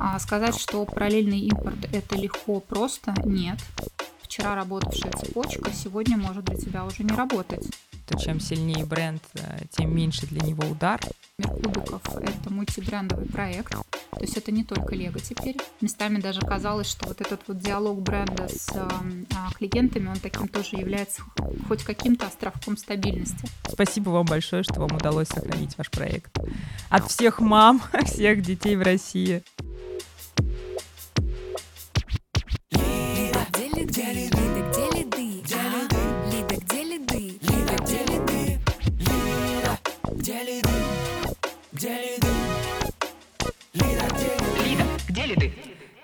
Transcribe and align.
А 0.00 0.18
сказать, 0.18 0.58
что 0.58 0.84
параллельный 0.84 1.40
импорт 1.40 1.78
это 1.92 2.16
легко, 2.16 2.60
просто 2.60 3.14
нет. 3.24 3.58
Вчера 4.22 4.54
работавшая 4.54 5.12
цепочка 5.12 5.72
сегодня 5.72 6.16
может 6.16 6.44
для 6.44 6.56
тебя 6.56 6.84
уже 6.84 7.02
не 7.02 7.14
работать. 7.14 7.66
То 8.06 8.18
чем 8.18 8.40
сильнее 8.40 8.86
бренд, 8.86 9.22
э, 9.34 9.64
тем 9.70 9.94
меньше 9.94 10.26
для 10.26 10.40
него 10.40 10.66
удар. 10.66 11.00
Мир 11.38 11.50
кубиков— 11.50 12.02
это 12.20 12.52
мультибрендовый 12.52 13.26
проект. 13.26 13.74
То 14.10 14.20
есть 14.20 14.36
это 14.36 14.50
не 14.50 14.64
только 14.64 14.94
Лего 14.94 15.20
теперь. 15.20 15.56
Местами 15.80 16.20
даже 16.20 16.40
казалось, 16.40 16.88
что 16.88 17.06
вот 17.06 17.20
этот 17.20 17.40
вот 17.46 17.58
диалог 17.58 18.00
бренда 18.00 18.48
с 18.48 18.68
а, 18.74 19.50
клиентами, 19.56 20.08
он 20.08 20.18
таким 20.18 20.48
тоже 20.48 20.76
является 20.76 21.22
хоть 21.68 21.84
каким-то 21.84 22.26
островком 22.26 22.76
стабильности. 22.76 23.48
Спасибо 23.68 24.10
вам 24.10 24.26
большое, 24.26 24.62
что 24.62 24.80
вам 24.80 24.96
удалось 24.96 25.28
сохранить 25.28 25.76
ваш 25.78 25.90
проект. 25.90 26.36
От 26.90 27.10
всех 27.10 27.40
мам, 27.40 27.82
всех 28.04 28.42
детей 28.42 28.76
в 28.76 28.82
России. 28.82 29.42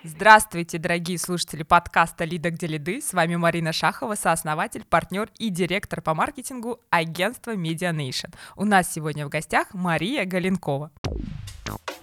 Здравствуйте, 0.02 0.76
дорогие 0.78 1.18
слушатели 1.18 1.62
подкаста 1.62 2.24
«Лида, 2.24 2.50
где 2.50 2.66
лиды». 2.66 3.00
С 3.00 3.14
вами 3.14 3.36
Марина 3.36 3.72
Шахова, 3.72 4.16
сооснователь, 4.16 4.84
партнер 4.84 5.30
и 5.38 5.48
директор 5.48 6.02
по 6.02 6.14
маркетингу 6.14 6.80
агентства 6.90 7.56
Media 7.56 7.90
Nation. 7.90 8.34
У 8.54 8.66
нас 8.66 8.92
сегодня 8.92 9.24
в 9.24 9.30
гостях 9.30 9.72
Мария 9.72 10.26
Галенкова. 10.26 10.90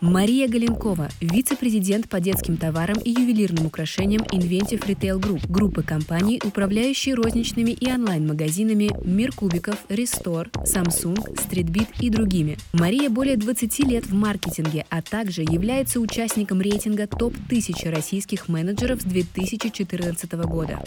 Мария 0.02 0.48
Галенкова, 0.48 1.10
вице-президент 1.22 2.10
по 2.10 2.20
детским 2.20 2.58
товарам 2.58 2.98
и 2.98 3.12
ювелирным 3.12 3.68
украшениям 3.68 4.24
Inventive 4.24 4.84
Retail 4.88 5.20
Group, 5.20 5.46
группы 5.48 5.84
компаний, 5.84 6.42
управляющие 6.44 7.14
розничными 7.14 7.70
и 7.70 7.88
онлайн-магазинами 7.88 8.90
Мир 9.06 9.32
Кубиков, 9.32 9.76
Restore, 9.90 10.50
Samsung, 10.64 11.18
Streetbeat 11.36 11.90
и 12.00 12.10
другими. 12.10 12.58
Мария 12.74 13.12
более 13.12 13.38
20 13.38 13.80
лет 13.82 14.08
в 14.08 14.16
маркетинге, 14.16 14.88
а 14.90 15.04
также 15.04 15.44
является 15.44 16.00
участником 16.00 16.62
рейтинга 16.62 17.06
ТОП-1000 17.06 17.92
российских 17.92 18.48
менеджеров 18.48 19.02
с 19.02 19.06
2014 19.06 20.32
года. 20.32 20.80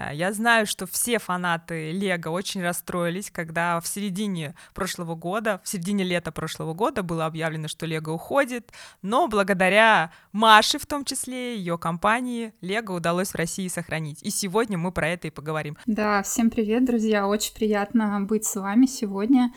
Э, 0.00 0.14
я 0.14 0.32
знаю, 0.32 0.66
что 0.66 0.86
все 0.86 1.18
фанаты 1.18 1.92
Лего 1.92 2.30
очень 2.30 2.62
расстроились, 2.62 3.30
когда 3.30 3.80
в 3.80 3.86
середине 3.86 4.54
прошлого 4.74 5.14
года, 5.14 5.60
в 5.64 5.68
середине 5.68 6.04
лета 6.04 6.32
прошлого 6.32 6.74
года 6.74 7.02
было 7.02 7.26
объявлено, 7.26 7.68
что 7.68 7.86
Лего 7.86 8.10
уходит, 8.10 8.72
но 9.02 9.28
благодаря 9.28 10.12
Маше 10.32 10.78
в 10.78 10.86
том 10.86 11.04
числе, 11.04 11.56
ее 11.56 11.78
компании, 11.78 12.54
Лего 12.60 12.92
удалось 12.92 13.30
в 13.30 13.34
России 13.34 13.68
сохранить. 13.68 14.22
И 14.22 14.30
сегодня 14.30 14.78
мы 14.78 14.92
про 14.92 15.08
это 15.08 15.28
и 15.28 15.30
поговорим. 15.30 15.76
Да, 15.86 16.22
всем 16.22 16.50
привет, 16.50 16.84
друзья, 16.84 17.26
очень 17.26 17.54
приятно 17.54 18.20
быть 18.22 18.44
с 18.44 18.56
вами 18.56 18.86
сегодня. 18.86 19.52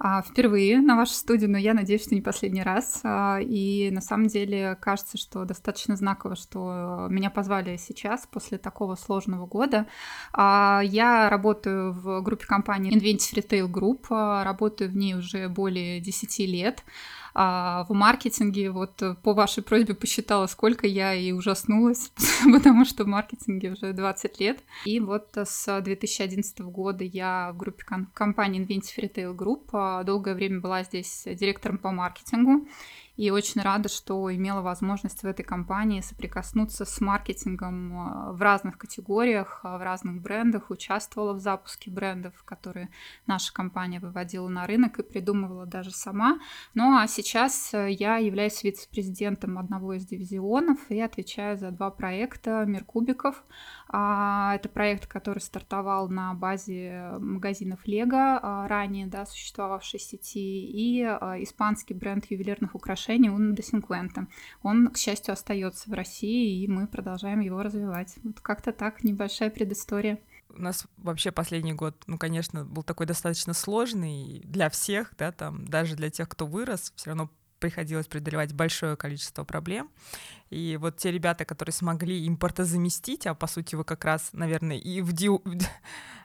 А, 0.00 0.22
впервые 0.22 0.80
на 0.80 0.96
вашей 0.96 1.14
студии, 1.14 1.46
но 1.46 1.58
я 1.58 1.74
надеюсь, 1.74 2.04
что 2.04 2.14
не 2.14 2.22
последний 2.22 2.62
раз. 2.62 3.00
А, 3.02 3.38
и 3.40 3.90
на 3.90 4.00
самом 4.00 4.28
деле 4.28 4.76
кажется, 4.80 5.18
что 5.18 5.44
достаточно 5.44 5.96
знаково, 5.96 6.36
что 6.36 7.06
меня 7.10 7.30
позвали 7.30 7.76
сейчас, 7.76 8.26
после 8.30 8.58
такого 8.58 8.94
сложного 8.94 9.46
года. 9.46 9.86
А, 10.32 10.80
я 10.84 11.28
работаю 11.28 11.92
в 11.92 12.20
группе 12.22 12.46
компании 12.46 12.94
Inventive 12.94 13.42
Retail 13.42 13.68
Group, 13.68 14.44
работаю 14.44 14.90
в 14.90 14.96
ней 14.96 15.14
уже 15.14 15.48
более 15.48 16.00
10 16.00 16.38
лет. 16.46 16.84
А 17.34 17.84
в 17.88 17.92
маркетинге, 17.92 18.70
вот 18.70 19.02
э, 19.02 19.14
по 19.22 19.34
вашей 19.34 19.62
просьбе 19.62 19.94
посчитала, 19.94 20.46
сколько 20.46 20.86
я 20.86 21.14
и 21.14 21.32
ужаснулась, 21.32 22.12
потому 22.52 22.84
что 22.84 23.04
в 23.04 23.06
маркетинге 23.06 23.72
уже 23.72 23.92
20 23.92 24.40
лет. 24.40 24.58
И 24.84 25.00
вот 25.00 25.30
с 25.36 25.80
2011 25.80 26.60
года 26.60 27.04
я 27.04 27.52
в 27.52 27.56
группе 27.56 27.84
компании 28.14 28.64
Inventive 28.64 28.98
Retail 29.04 29.36
Group 29.36 29.68
а, 29.72 30.02
долгое 30.04 30.34
время 30.34 30.60
была 30.60 30.84
здесь 30.84 31.24
директором 31.26 31.78
по 31.78 31.90
маркетингу 31.90 32.66
и 33.18 33.30
очень 33.30 33.60
рада, 33.60 33.88
что 33.88 34.32
имела 34.32 34.60
возможность 34.60 35.24
в 35.24 35.26
этой 35.26 35.42
компании 35.42 36.02
соприкоснуться 36.02 36.84
с 36.84 37.00
маркетингом 37.00 37.92
э, 37.92 38.32
в 38.32 38.40
разных 38.40 38.78
категориях, 38.78 39.60
э, 39.64 39.76
в 39.76 39.82
разных 39.82 40.22
брендах, 40.22 40.70
участвовала 40.70 41.32
в 41.32 41.40
запуске 41.40 41.90
брендов, 41.90 42.44
которые 42.44 42.90
наша 43.26 43.52
компания 43.52 43.98
выводила 43.98 44.46
на 44.46 44.68
рынок 44.68 45.00
и 45.00 45.02
придумывала 45.02 45.66
даже 45.66 45.90
сама. 45.90 46.38
Ну 46.74 46.96
а 46.96 47.08
сейчас 47.08 47.74
э, 47.74 47.90
я 47.90 48.18
являюсь 48.18 48.62
вице-президентом 48.62 49.58
одного 49.58 49.94
из 49.94 50.06
дивизионов 50.06 50.78
и 50.88 51.00
отвечаю 51.00 51.58
за 51.58 51.72
два 51.72 51.90
проекта 51.90 52.64
«Мир 52.66 52.84
кубиков», 52.84 53.42
а, 53.90 54.54
это 54.54 54.68
проект, 54.68 55.06
который 55.06 55.40
стартовал 55.40 56.08
на 56.08 56.34
базе 56.34 57.14
магазинов 57.18 57.80
Лего, 57.86 58.66
ранее 58.68 59.06
да, 59.06 59.24
существовавшей 59.24 59.98
сети, 59.98 60.66
и 60.66 61.02
испанский 61.02 61.94
бренд 61.94 62.30
ювелирных 62.30 62.74
украшений 62.74 63.07
Uno 63.16 63.54
de 63.54 63.62
Cincuenta. 63.62 64.26
Он, 64.62 64.88
к 64.90 64.96
счастью, 64.96 65.32
остается 65.32 65.88
в 65.90 65.92
России, 65.92 66.62
и 66.62 66.68
мы 66.68 66.86
продолжаем 66.86 67.40
его 67.40 67.62
развивать. 67.62 68.14
Вот 68.22 68.40
как-то 68.40 68.72
так, 68.72 69.02
небольшая 69.04 69.50
предыстория 69.50 70.18
у 70.50 70.62
нас 70.62 70.86
вообще 70.96 71.30
последний 71.30 71.72
год, 71.74 72.02
ну, 72.06 72.18
конечно, 72.18 72.64
был 72.64 72.82
такой 72.82 73.06
достаточно 73.06 73.52
сложный 73.52 74.40
для 74.44 74.70
всех, 74.70 75.12
да, 75.18 75.30
там, 75.30 75.66
даже 75.66 75.94
для 75.94 76.10
тех, 76.10 76.28
кто 76.28 76.46
вырос, 76.46 76.92
все 76.96 77.10
равно 77.10 77.30
приходилось 77.58 78.06
преодолевать 78.06 78.52
большое 78.54 78.96
количество 78.96 79.44
проблем. 79.44 79.90
И 80.50 80.78
вот 80.80 80.96
те 80.96 81.10
ребята, 81.10 81.44
которые 81.44 81.72
смогли 81.72 82.26
импортозаместить, 82.26 83.26
а 83.26 83.34
по 83.34 83.46
сути 83.46 83.74
вы 83.74 83.84
как 83.84 84.04
раз, 84.04 84.30
наверное, 84.32 84.78
и 84.78 85.00
в 85.00 85.12
ди... 85.12 85.28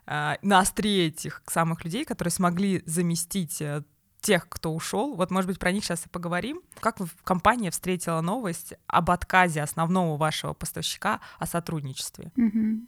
А, 0.05 0.37
на 0.41 0.59
острие 0.59 1.07
этих 1.07 1.41
самых 1.47 1.85
людей, 1.85 2.03
которые 2.03 2.33
смогли 2.33 2.83
заместить 2.85 3.61
э, 3.61 3.83
тех, 4.23 4.49
кто 4.49 4.73
ушел. 4.73 5.13
Вот, 5.15 5.29
может 5.29 5.47
быть, 5.47 5.59
про 5.59 5.71
них 5.71 5.83
сейчас 5.83 6.05
и 6.05 6.09
поговорим. 6.09 6.61
Как 6.79 6.97
компания 7.23 7.69
встретила 7.69 8.21
новость 8.21 8.73
об 8.87 9.11
отказе 9.11 9.61
основного 9.61 10.17
вашего 10.17 10.53
поставщика 10.53 11.19
о 11.37 11.45
сотрудничестве? 11.45 12.31
Угу. 12.37 12.87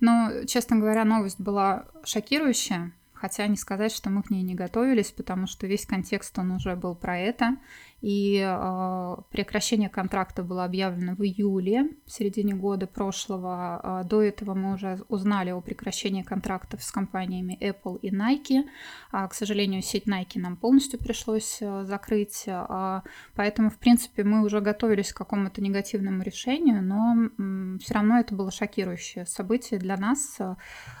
Ну, 0.00 0.46
честно 0.46 0.76
говоря, 0.76 1.04
новость 1.04 1.40
была 1.40 1.86
шокирующая, 2.04 2.92
хотя 3.14 3.46
не 3.46 3.56
сказать, 3.56 3.92
что 3.92 4.10
мы 4.10 4.22
к 4.22 4.30
ней 4.30 4.42
не 4.42 4.54
готовились, 4.54 5.10
потому 5.10 5.46
что 5.46 5.66
весь 5.66 5.86
контекст, 5.86 6.38
он 6.38 6.50
уже 6.52 6.76
был 6.76 6.94
про 6.94 7.18
это, 7.18 7.56
и 8.04 8.38
э, 8.46 9.16
прекращение 9.30 9.88
контракта 9.88 10.42
было 10.42 10.66
объявлено 10.66 11.14
в 11.14 11.22
июле, 11.22 11.88
в 12.04 12.12
середине 12.12 12.54
года 12.54 12.86
прошлого. 12.86 13.80
Э, 13.82 14.06
до 14.06 14.20
этого 14.20 14.52
мы 14.52 14.74
уже 14.74 15.00
узнали 15.08 15.52
о 15.52 15.62
прекращении 15.62 16.22
контрактов 16.22 16.82
с 16.82 16.90
компаниями 16.90 17.56
Apple 17.62 17.98
и 18.00 18.10
Nike. 18.14 18.68
Э, 19.10 19.26
к 19.26 19.32
сожалению, 19.32 19.80
сеть 19.80 20.06
Nike 20.06 20.38
нам 20.38 20.58
полностью 20.58 20.98
пришлось 20.98 21.62
э, 21.62 21.84
закрыть, 21.84 22.44
э, 22.46 23.00
поэтому, 23.34 23.70
в 23.70 23.78
принципе, 23.78 24.22
мы 24.22 24.44
уже 24.44 24.60
готовились 24.60 25.10
к 25.10 25.16
какому-то 25.16 25.62
негативному 25.62 26.22
решению, 26.22 26.82
но 26.82 27.14
э, 27.16 27.78
все 27.78 27.94
равно 27.94 28.18
это 28.18 28.34
было 28.34 28.50
шокирующее 28.50 29.24
событие 29.24 29.80
для 29.80 29.96
нас, 29.96 30.38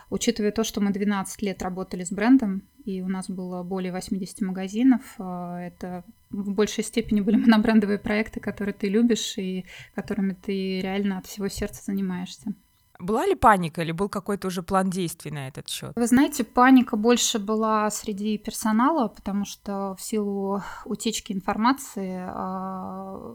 учитывая 0.08 0.52
то, 0.52 0.64
что 0.64 0.80
мы 0.80 0.90
12 0.90 1.42
лет 1.42 1.60
работали 1.60 2.03
с 2.04 2.10
брендом, 2.10 2.62
и 2.84 3.00
у 3.02 3.08
нас 3.08 3.28
было 3.28 3.62
более 3.62 3.92
80 3.92 4.40
магазинов. 4.42 5.02
Э, 5.18 5.56
это 5.56 6.04
в 6.30 6.52
большей 6.52 6.84
степени 6.84 7.20
были 7.20 7.36
монобрендовые 7.44 7.98
проекты, 7.98 8.40
которые 8.40 8.74
ты 8.74 8.88
любишь 8.88 9.38
и 9.38 9.64
которыми 9.94 10.34
ты 10.34 10.80
реально 10.80 11.18
от 11.18 11.26
всего 11.26 11.48
сердца 11.48 11.82
занимаешься. 11.84 12.54
Была 13.00 13.26
ли 13.26 13.34
паника 13.34 13.82
или 13.82 13.92
был 13.92 14.08
какой-то 14.08 14.46
уже 14.46 14.62
план 14.62 14.88
действий 14.88 15.32
на 15.32 15.48
этот 15.48 15.68
счет? 15.68 15.92
Вы 15.96 16.06
знаете, 16.06 16.44
паника 16.44 16.96
больше 16.96 17.40
была 17.40 17.90
среди 17.90 18.38
персонала, 18.38 19.08
потому 19.08 19.44
что 19.44 19.96
в 19.98 20.02
силу 20.02 20.62
утечки 20.84 21.32
информации 21.32 22.24
а, 22.24 23.34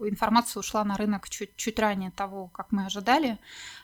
информация 0.00 0.60
ушла 0.60 0.84
на 0.84 0.96
рынок 0.96 1.28
чуть, 1.28 1.54
чуть 1.56 1.78
ранее 1.78 2.12
того, 2.12 2.48
как 2.48 2.72
мы 2.72 2.86
ожидали, 2.86 3.38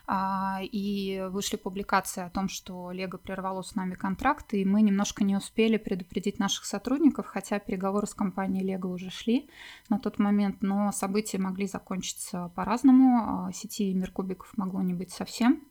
и 0.61 1.27
вышли 1.29 1.55
публикации 1.57 2.23
о 2.23 2.29
том, 2.29 2.49
что 2.49 2.91
Лего 2.91 3.17
прервало 3.17 3.61
с 3.61 3.75
нами 3.75 3.93
контракт, 3.93 4.53
и 4.53 4.65
мы 4.65 4.81
немножко 4.81 5.23
не 5.23 5.35
успели 5.35 5.77
предупредить 5.77 6.39
наших 6.39 6.65
сотрудников, 6.65 7.27
хотя 7.27 7.59
переговоры 7.59 8.07
с 8.07 8.13
компанией 8.13 8.63
Лего 8.63 8.87
уже 8.87 9.09
шли 9.09 9.49
на 9.89 9.99
тот 9.99 10.19
момент, 10.19 10.57
но 10.61 10.91
события 10.91 11.37
могли 11.37 11.67
закончиться 11.67 12.51
по-разному. 12.55 13.47
А, 13.47 13.51
сети 13.53 13.93
Меркубиков 13.93 14.51
могло 14.57 14.81
не 14.81 14.93
быть 14.93 15.11
совсем. 15.11 15.61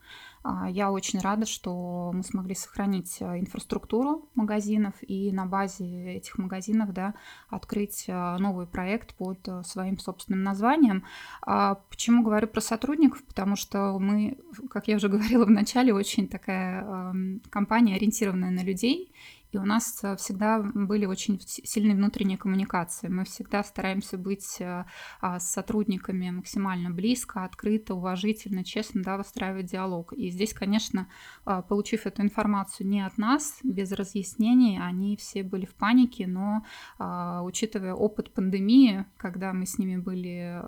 А, 0.43 0.71
я 0.71 0.91
очень 0.91 1.21
рада, 1.21 1.45
что 1.45 2.13
мы 2.15 2.23
смогли 2.23 2.55
сохранить 2.55 3.19
э, 3.21 3.39
инфраструктуру 3.39 4.29
магазинов 4.35 4.95
и 5.03 5.31
на 5.33 5.45
базе 5.45 6.15
этих 6.15 6.39
магазинов 6.39 6.95
да, 6.95 7.15
открыть 7.51 8.05
э, 8.09 8.37
новый 8.39 8.67
проект 8.67 9.15
под 9.17 9.47
э, 9.49 9.63
своим 9.65 9.99
собственным 9.99 10.43
названием. 10.43 11.05
А 11.43 11.75
почему 11.91 12.23
говорю 12.23 12.49
про 12.49 12.63
сотрудников? 12.63 13.23
Потому 13.25 13.55
что 13.55 13.99
мы, 13.99 14.39
как 14.71 14.89
я 14.89 14.97
уже 14.97 15.09
говорила 15.11 15.45
в 15.45 15.51
начале, 15.51 15.93
очень 15.93 16.27
такая 16.27 17.15
компания, 17.51 17.97
ориентированная 17.97 18.51
на 18.51 18.63
людей, 18.63 19.13
и 19.53 19.59
у 19.59 19.65
нас 19.65 20.01
э, 20.03 20.17
всегда 20.17 20.61
были 20.61 21.07
очень 21.07 21.41
сильные 21.41 21.97
внутренние 21.97 22.39
коммуникации. 22.39 23.09
Мы 23.09 23.25
всегда 23.25 23.65
стараемся 23.65 24.17
быть 24.17 24.61
э, 24.61 24.85
а, 25.21 25.41
с 25.41 25.51
сотрудниками 25.51 26.31
максимально 26.31 26.91
близко, 26.91 27.45
открыто, 27.45 27.95
уважительно, 27.95 28.65
честно, 28.65 29.03
да, 29.03 29.17
выстраивать 29.17 29.67
диалог. 29.67 30.13
И 30.13 30.31
здесь, 30.31 30.55
конечно, 30.55 31.09
а, 31.45 31.63
получив 31.63 32.07
эту 32.07 32.23
информацию 32.23 32.87
не 32.87 33.05
от 33.05 33.19
нас, 33.19 33.59
без 33.65 33.91
разъяснений, 33.93 34.79
они 34.81 35.17
все 35.17 35.43
были 35.43 35.67
в 35.67 35.75
панике, 35.75 36.27
но 36.29 36.65
а, 36.99 37.43
учитывая 37.43 37.95
опыт 37.95 38.33
пандемии, 38.33 39.07
когда 39.17 39.53
мы 39.53 39.67
с 39.67 39.79
ними 39.79 39.97
были, 39.97 40.61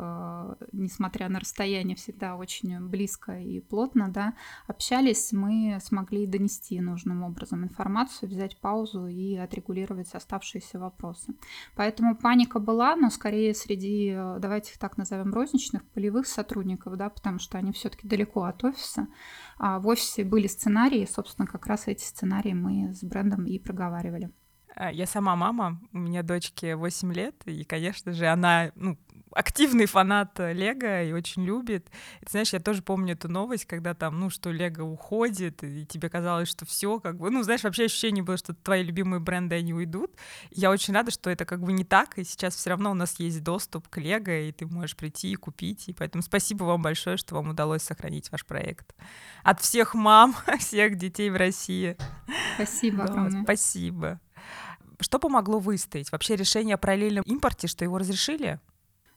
несмотря 0.73 1.29
на 1.29 1.39
расстояние, 1.39 1.97
всегда 1.97 2.37
очень 2.37 2.81
близко 2.81 3.39
и 3.39 3.61
плотно, 3.61 4.09
да, 4.09 4.35
общались, 4.67 5.33
мы 5.33 5.79
смогли 5.83 6.27
донести 6.27 6.81
нужным 6.81 7.23
образом 7.23 7.65
информацию, 7.65 8.29
взять 8.29 8.59
паузу 8.61 8.72
паузу 8.73 9.07
и 9.07 9.37
отрегулировать 9.37 10.15
оставшиеся 10.15 10.79
вопросы. 10.79 11.35
Поэтому 11.77 12.17
паника 12.17 12.59
была, 12.59 12.97
но 12.97 13.11
скорее 13.11 13.55
среди, 13.55 14.13
э, 14.15 14.39
давайте 14.39 14.73
их 14.73 14.79
так 14.79 14.97
назовем, 14.97 15.33
розничных, 15.33 15.85
полевых 15.95 16.27
сотрудников, 16.27 16.97
да, 16.97 17.11
потому 17.11 17.39
что 17.39 17.59
они 17.59 17.73
все-таки 17.73 18.09
далеко 18.09 18.45
от 18.45 18.65
офиса. 18.65 19.09
А 19.59 19.79
в 19.79 19.87
офисе 19.89 20.25
были 20.25 20.47
сценарии, 20.47 21.07
собственно, 21.11 21.47
как 21.47 21.67
раз 21.67 21.87
эти 21.87 22.03
сценарии 22.03 22.55
мы 22.55 22.95
с 22.95 23.05
брендом 23.05 23.45
и 23.45 23.59
проговаривали. 23.59 24.31
А, 24.75 24.91
я 24.91 25.07
сама 25.07 25.37
мама, 25.37 25.81
у 25.93 25.99
меня 25.99 26.23
дочке 26.23 26.77
8 26.77 27.13
лет, 27.13 27.35
и, 27.47 27.65
конечно 27.65 28.13
же, 28.13 28.27
она 28.27 28.73
ну, 28.75 28.99
активный 29.35 29.87
фанат 29.87 30.39
Лего 30.39 31.03
и 31.03 31.13
очень 31.13 31.45
любит. 31.45 31.89
И, 32.21 32.25
ты 32.25 32.31
знаешь, 32.31 32.53
я 32.53 32.61
тоже 32.61 32.83
помню 32.83 33.15
эту 33.15 33.29
новость, 33.29 33.67
когда 33.67 33.95
там, 33.95 34.19
ну, 34.19 34.31
что 34.31 34.51
Лего 34.51 34.83
уходит, 34.83 35.63
и 35.63 35.85
тебе 35.87 36.09
казалось, 36.09 36.49
что 36.49 36.65
все 36.65 37.01
как 37.01 37.19
бы, 37.19 37.31
ну, 37.31 37.43
знаешь, 37.43 37.63
вообще 37.65 37.85
ощущение 37.85 38.25
было, 38.25 38.37
что 38.37 38.55
твои 38.55 38.83
любимые 38.83 39.21
бренды, 39.21 39.57
они 39.57 39.75
уйдут. 39.75 40.13
Я 40.51 40.71
очень 40.71 40.95
рада, 40.95 41.11
что 41.11 41.29
это 41.29 41.45
как 41.45 41.63
бы 41.63 41.73
не 41.73 41.85
так, 41.85 42.19
и 42.19 42.25
сейчас 42.25 42.55
все 42.55 42.71
равно 42.71 42.91
у 42.91 42.95
нас 42.95 43.19
есть 43.19 43.43
доступ 43.43 43.89
к 43.89 43.99
Лего, 43.99 44.31
и 44.31 44.53
ты 44.53 44.67
можешь 44.67 44.97
прийти 44.97 45.33
и 45.33 45.37
купить. 45.37 45.89
И 45.89 45.93
поэтому 45.93 46.23
спасибо 46.23 46.65
вам 46.65 46.83
большое, 46.83 47.17
что 47.17 47.35
вам 47.35 47.51
удалось 47.51 47.83
сохранить 47.83 48.31
ваш 48.33 48.47
проект. 48.47 48.95
От 49.43 49.61
всех 49.61 49.95
мам, 49.95 50.35
всех 50.59 50.97
детей 50.97 51.31
в 51.31 51.37
России. 51.37 51.97
Спасибо 52.55 53.07
да, 53.07 53.31
Спасибо. 53.43 54.21
Что 55.03 55.19
помогло 55.19 55.59
выстоять? 55.59 56.11
Вообще 56.13 56.37
решение 56.37 56.77
о 56.77 56.79
параллельном 56.79 57.25
импорте, 57.25 57.67
что 57.67 57.85
его 57.85 57.99
разрешили? 57.99 58.61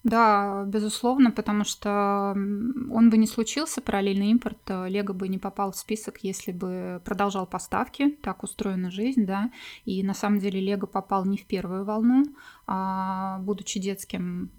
Да, 0.05 0.65
безусловно, 0.67 1.31
потому 1.31 1.63
что 1.63 2.33
он 2.35 3.09
бы 3.09 3.17
не 3.17 3.25
случился, 3.25 3.81
параллельный 3.81 4.27
импорт, 4.27 4.59
э, 4.67 4.87
Лего 4.87 5.13
бы 5.13 5.27
не 5.27 5.39
попал 5.39 5.71
в 5.71 5.75
список, 5.75 6.19
если 6.21 6.51
бы 6.51 7.01
продолжал 7.03 7.47
поставки, 7.47 8.11
так 8.21 8.43
устроена 8.43 8.91
жизнь, 8.91 9.25
да, 9.25 9.49
и 9.83 10.03
на 10.03 10.13
самом 10.13 10.37
деле 10.37 10.59
Лего 10.61 10.85
попал 10.85 11.25
не 11.25 11.37
в 11.37 11.47
первую 11.47 11.85
волну, 11.85 12.23
а 12.67 13.39
будучи 13.39 13.79
детским 13.79 14.51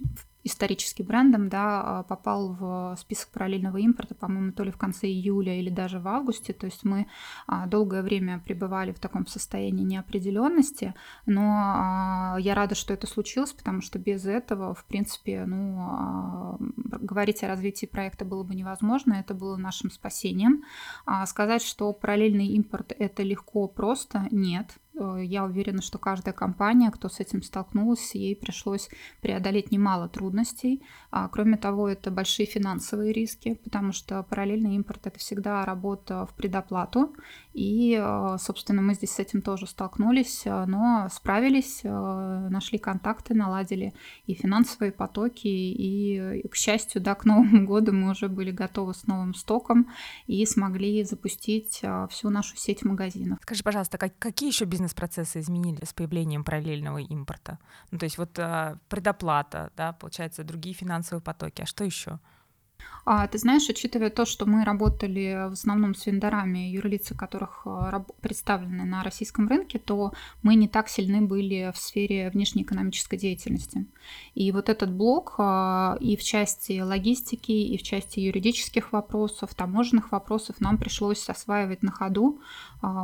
исторически 0.46 1.02
брендом, 1.02 1.48
да, 1.48 1.82
а, 1.82 2.02
попал 2.04 2.52
в 2.52 2.96
список 2.98 3.30
параллельного 3.30 3.78
импорта, 3.78 4.14
по-моему, 4.14 4.52
то 4.52 4.62
ли 4.62 4.70
в 4.70 4.78
конце 4.78 5.08
июля 5.08 5.58
или 5.58 5.70
даже 5.70 5.98
в 5.98 6.08
августе. 6.08 6.52
То 6.52 6.66
есть 6.66 6.84
мы 6.84 7.06
а, 7.46 7.66
долгое 7.66 8.02
время 8.02 8.38
пребывали 8.38 8.92
в 8.92 9.00
таком 9.00 9.26
состоянии 9.26 9.84
неопределенности, 9.84 10.94
но 11.26 11.42
а, 11.42 12.36
я 12.38 12.54
рада, 12.54 12.74
что 12.74 12.94
это 12.94 13.06
случилось, 13.06 13.52
потому 13.52 13.80
что 13.80 13.98
без 13.98 14.24
этого, 14.26 14.74
в 14.74 14.84
принципе, 14.84 15.44
ну, 15.46 16.58
говорить 16.76 17.42
о 17.42 17.48
развитии 17.48 17.86
проекта 17.86 18.24
было 18.24 18.42
бы 18.44 18.54
невозможно, 18.54 19.14
это 19.14 19.34
было 19.34 19.56
нашим 19.56 19.90
спасением. 19.90 20.64
Сказать, 21.26 21.62
что 21.62 21.92
параллельный 21.92 22.46
импорт 22.48 22.92
это 22.98 23.22
легко, 23.22 23.66
просто 23.68 24.28
нет. 24.30 24.76
Э, 24.96 25.18
я 25.22 25.44
уверена, 25.44 25.82
что 25.82 25.98
каждая 25.98 26.34
компания, 26.34 26.90
кто 26.90 27.08
с 27.08 27.20
этим 27.20 27.42
столкнулась, 27.42 28.14
ей 28.14 28.34
пришлось 28.34 28.88
преодолеть 29.20 29.70
немало 29.70 30.08
трудностей. 30.08 30.82
А, 31.10 31.28
кроме 31.28 31.56
того, 31.56 31.88
это 31.88 32.10
большие 32.10 32.46
финансовые 32.46 33.12
риски, 33.12 33.54
потому 33.64 33.92
что 33.92 34.22
параллельный 34.22 34.74
импорт 34.74 35.06
это 35.06 35.18
всегда 35.18 35.64
работа 35.64 36.26
в 36.26 36.34
предоплату. 36.34 37.14
И, 37.56 37.98
э, 37.98 38.36
собственно, 38.38 38.82
мы 38.82 38.92
здесь 38.92 39.12
с 39.12 39.18
этим 39.18 39.40
тоже 39.40 39.66
столкнулись, 39.66 40.42
э, 40.44 40.66
но 40.66 41.08
справились, 41.10 41.80
нашли 41.84 42.76
контакты, 42.76 43.32
наладили 43.32 43.94
и 44.26 44.34
финансовые 44.34 44.92
потоки, 44.92 45.48
и, 45.48 46.46
к 46.50 46.54
счастью, 46.54 47.00
да, 47.00 47.14
к 47.14 47.24
Новому 47.26 47.66
году 47.66 47.94
мы 47.94 48.10
уже 48.10 48.28
были 48.28 48.50
готовы 48.50 48.92
с 48.92 49.06
новым 49.06 49.32
стоком 49.32 49.90
и 50.26 50.44
смогли 50.44 51.02
запустить 51.02 51.82
всю 52.10 52.28
нашу 52.28 52.56
сеть 52.56 52.84
магазинов. 52.84 53.38
Скажи, 53.40 53.62
пожалуйста, 53.62 53.96
какие 53.96 54.50
еще 54.50 54.66
бизнес 54.66 54.92
бизнес-процессы 54.92 55.40
изменились 55.40 55.88
с 55.88 55.94
появлением 55.94 56.44
параллельного 56.44 56.98
импорта? 56.98 57.58
Ну, 57.90 57.98
то 57.98 58.04
есть 58.04 58.18
вот 58.18 58.32
предоплата, 58.88 59.72
да, 59.76 59.94
получается, 59.94 60.44
другие 60.44 60.74
финансовые 60.74 61.22
потоки. 61.22 61.62
А 61.62 61.66
что 61.66 61.84
еще? 61.84 62.20
А, 63.08 63.28
ты 63.28 63.38
знаешь, 63.38 63.68
учитывая 63.68 64.10
то, 64.10 64.24
что 64.24 64.46
мы 64.46 64.64
работали 64.64 65.48
в 65.48 65.52
основном 65.52 65.94
с 65.94 66.06
вендорами, 66.06 66.70
юрлицы 66.70 67.14
которых 67.14 67.62
а, 67.64 68.04
представлены 68.20 68.84
на 68.84 69.04
российском 69.04 69.46
рынке, 69.46 69.78
то 69.78 70.12
мы 70.42 70.56
не 70.56 70.66
так 70.66 70.88
сильны 70.88 71.20
были 71.20 71.70
в 71.72 71.78
сфере 71.78 72.30
внешнеэкономической 72.30 73.16
деятельности. 73.16 73.86
И 74.34 74.50
вот 74.50 74.68
этот 74.68 74.90
блок 74.90 75.36
а, 75.38 75.96
и 76.00 76.16
в 76.16 76.24
части 76.24 76.80
логистики, 76.80 77.52
и 77.52 77.78
в 77.78 77.82
части 77.84 78.18
юридических 78.18 78.92
вопросов, 78.92 79.54
таможенных 79.54 80.10
вопросов 80.10 80.56
нам 80.60 80.76
пришлось 80.76 81.28
осваивать 81.28 81.84
на 81.84 81.92
ходу 81.92 82.40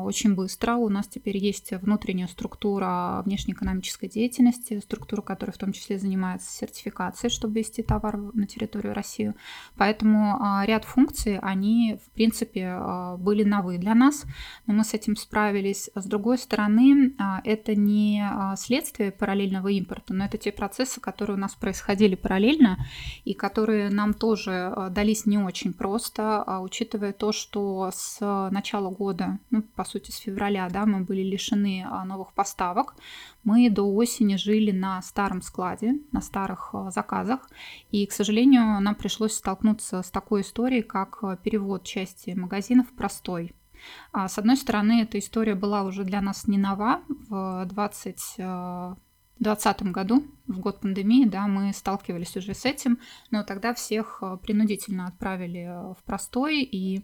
очень 0.03 0.35
быстро. 0.35 0.75
У 0.75 0.89
нас 0.89 1.09
теперь 1.09 1.37
есть 1.37 1.73
внутренняя 1.73 2.29
структура 2.29 3.23
внешнеэкономической 3.25 4.09
деятельности, 4.09 4.81
структура, 4.81 5.23
которая 5.23 5.55
в 5.55 5.59
том 5.59 5.73
числе 5.73 5.99
занимается 5.99 6.51
сертификацией, 6.51 7.31
чтобы 7.31 7.59
вести 7.61 7.83
товар 7.83 8.17
на 8.17 8.47
территорию 8.47 8.95
России. 8.95 9.35
Поэтому 9.77 10.37
а, 10.41 10.65
ряд 10.67 10.85
функций, 10.85 11.39
они, 11.39 11.99
в 12.05 12.11
принципе, 12.11 12.69
а, 12.69 13.17
были 13.17 13.45
новые 13.45 13.79
для 13.79 13.95
нас, 13.95 14.25
но 14.67 14.75
мы 14.75 14.85
с 14.85 14.95
этим 14.95 15.17
справились. 15.17 15.91
С 15.95 16.05
другой 16.07 16.39
стороны, 16.39 17.15
а, 17.19 17.41
это 17.45 17.75
не 17.75 18.25
следствие 18.57 19.13
параллельного 19.13 19.69
импорта, 19.69 20.15
но 20.15 20.25
это 20.25 20.39
те 20.39 20.53
процессы, 20.53 21.01
которые 21.01 21.37
у 21.37 21.41
нас 21.41 21.55
происходили 21.55 22.15
параллельно 22.15 22.79
и 23.25 23.35
которые 23.35 23.91
нам 23.91 24.15
тоже 24.15 24.91
дались 24.91 25.27
не 25.27 25.39
очень 25.39 25.73
просто, 25.73 26.61
учитывая 26.61 27.13
то, 27.13 27.33
что 27.33 27.91
с 27.95 28.19
начала 28.51 28.91
года, 28.91 29.39
ну, 29.51 29.63
по 29.75 29.85
сути, 29.85 30.11
с 30.11 30.17
февраля, 30.17 30.69
да, 30.69 30.87
мы 30.87 31.01
были 31.01 31.23
лишены 31.23 31.87
новых 32.05 32.33
поставок, 32.33 32.95
мы 33.45 33.71
до 33.71 33.83
осени 33.83 34.37
жили 34.37 34.71
на 34.71 35.01
старом 35.03 35.43
складе, 35.43 36.01
на 36.13 36.21
старых 36.21 36.75
заказах, 36.89 37.49
и, 37.91 38.07
к 38.07 38.13
сожалению, 38.13 38.81
нам 38.81 38.95
пришлось 38.95 39.35
столкнуться 39.35 40.03
с 40.03 40.11
такой 40.11 40.43
историей, 40.43 40.83
как 40.83 41.19
э, 41.23 41.37
перевод 41.43 41.85
части 41.85 42.31
магазинов 42.31 42.87
простой. 42.93 43.55
А, 44.13 44.29
с 44.29 44.39
одной 44.39 44.57
стороны, 44.57 45.03
эта 45.03 45.19
история 45.19 45.55
была 45.55 45.83
уже 45.83 46.05
для 46.05 46.21
нас 46.21 46.47
не 46.47 46.59
нова. 46.59 47.03
В 47.29 47.65
20 47.67 48.41
2020 49.43 49.93
году, 49.93 50.25
в 50.47 50.61
год 50.61 50.81
пандемии, 50.81 51.25
да, 51.25 51.49
мы 51.49 51.73
сталкивались 51.73 52.37
уже 52.37 52.55
с 52.55 52.65
этим, 52.65 52.99
но 53.33 53.43
тогда 53.43 53.75
всех 53.75 54.23
принудительно 54.43 55.07
отправили 55.09 55.69
в 55.99 56.05
простой, 56.05 56.63
и 56.63 56.99
а, 56.99 57.03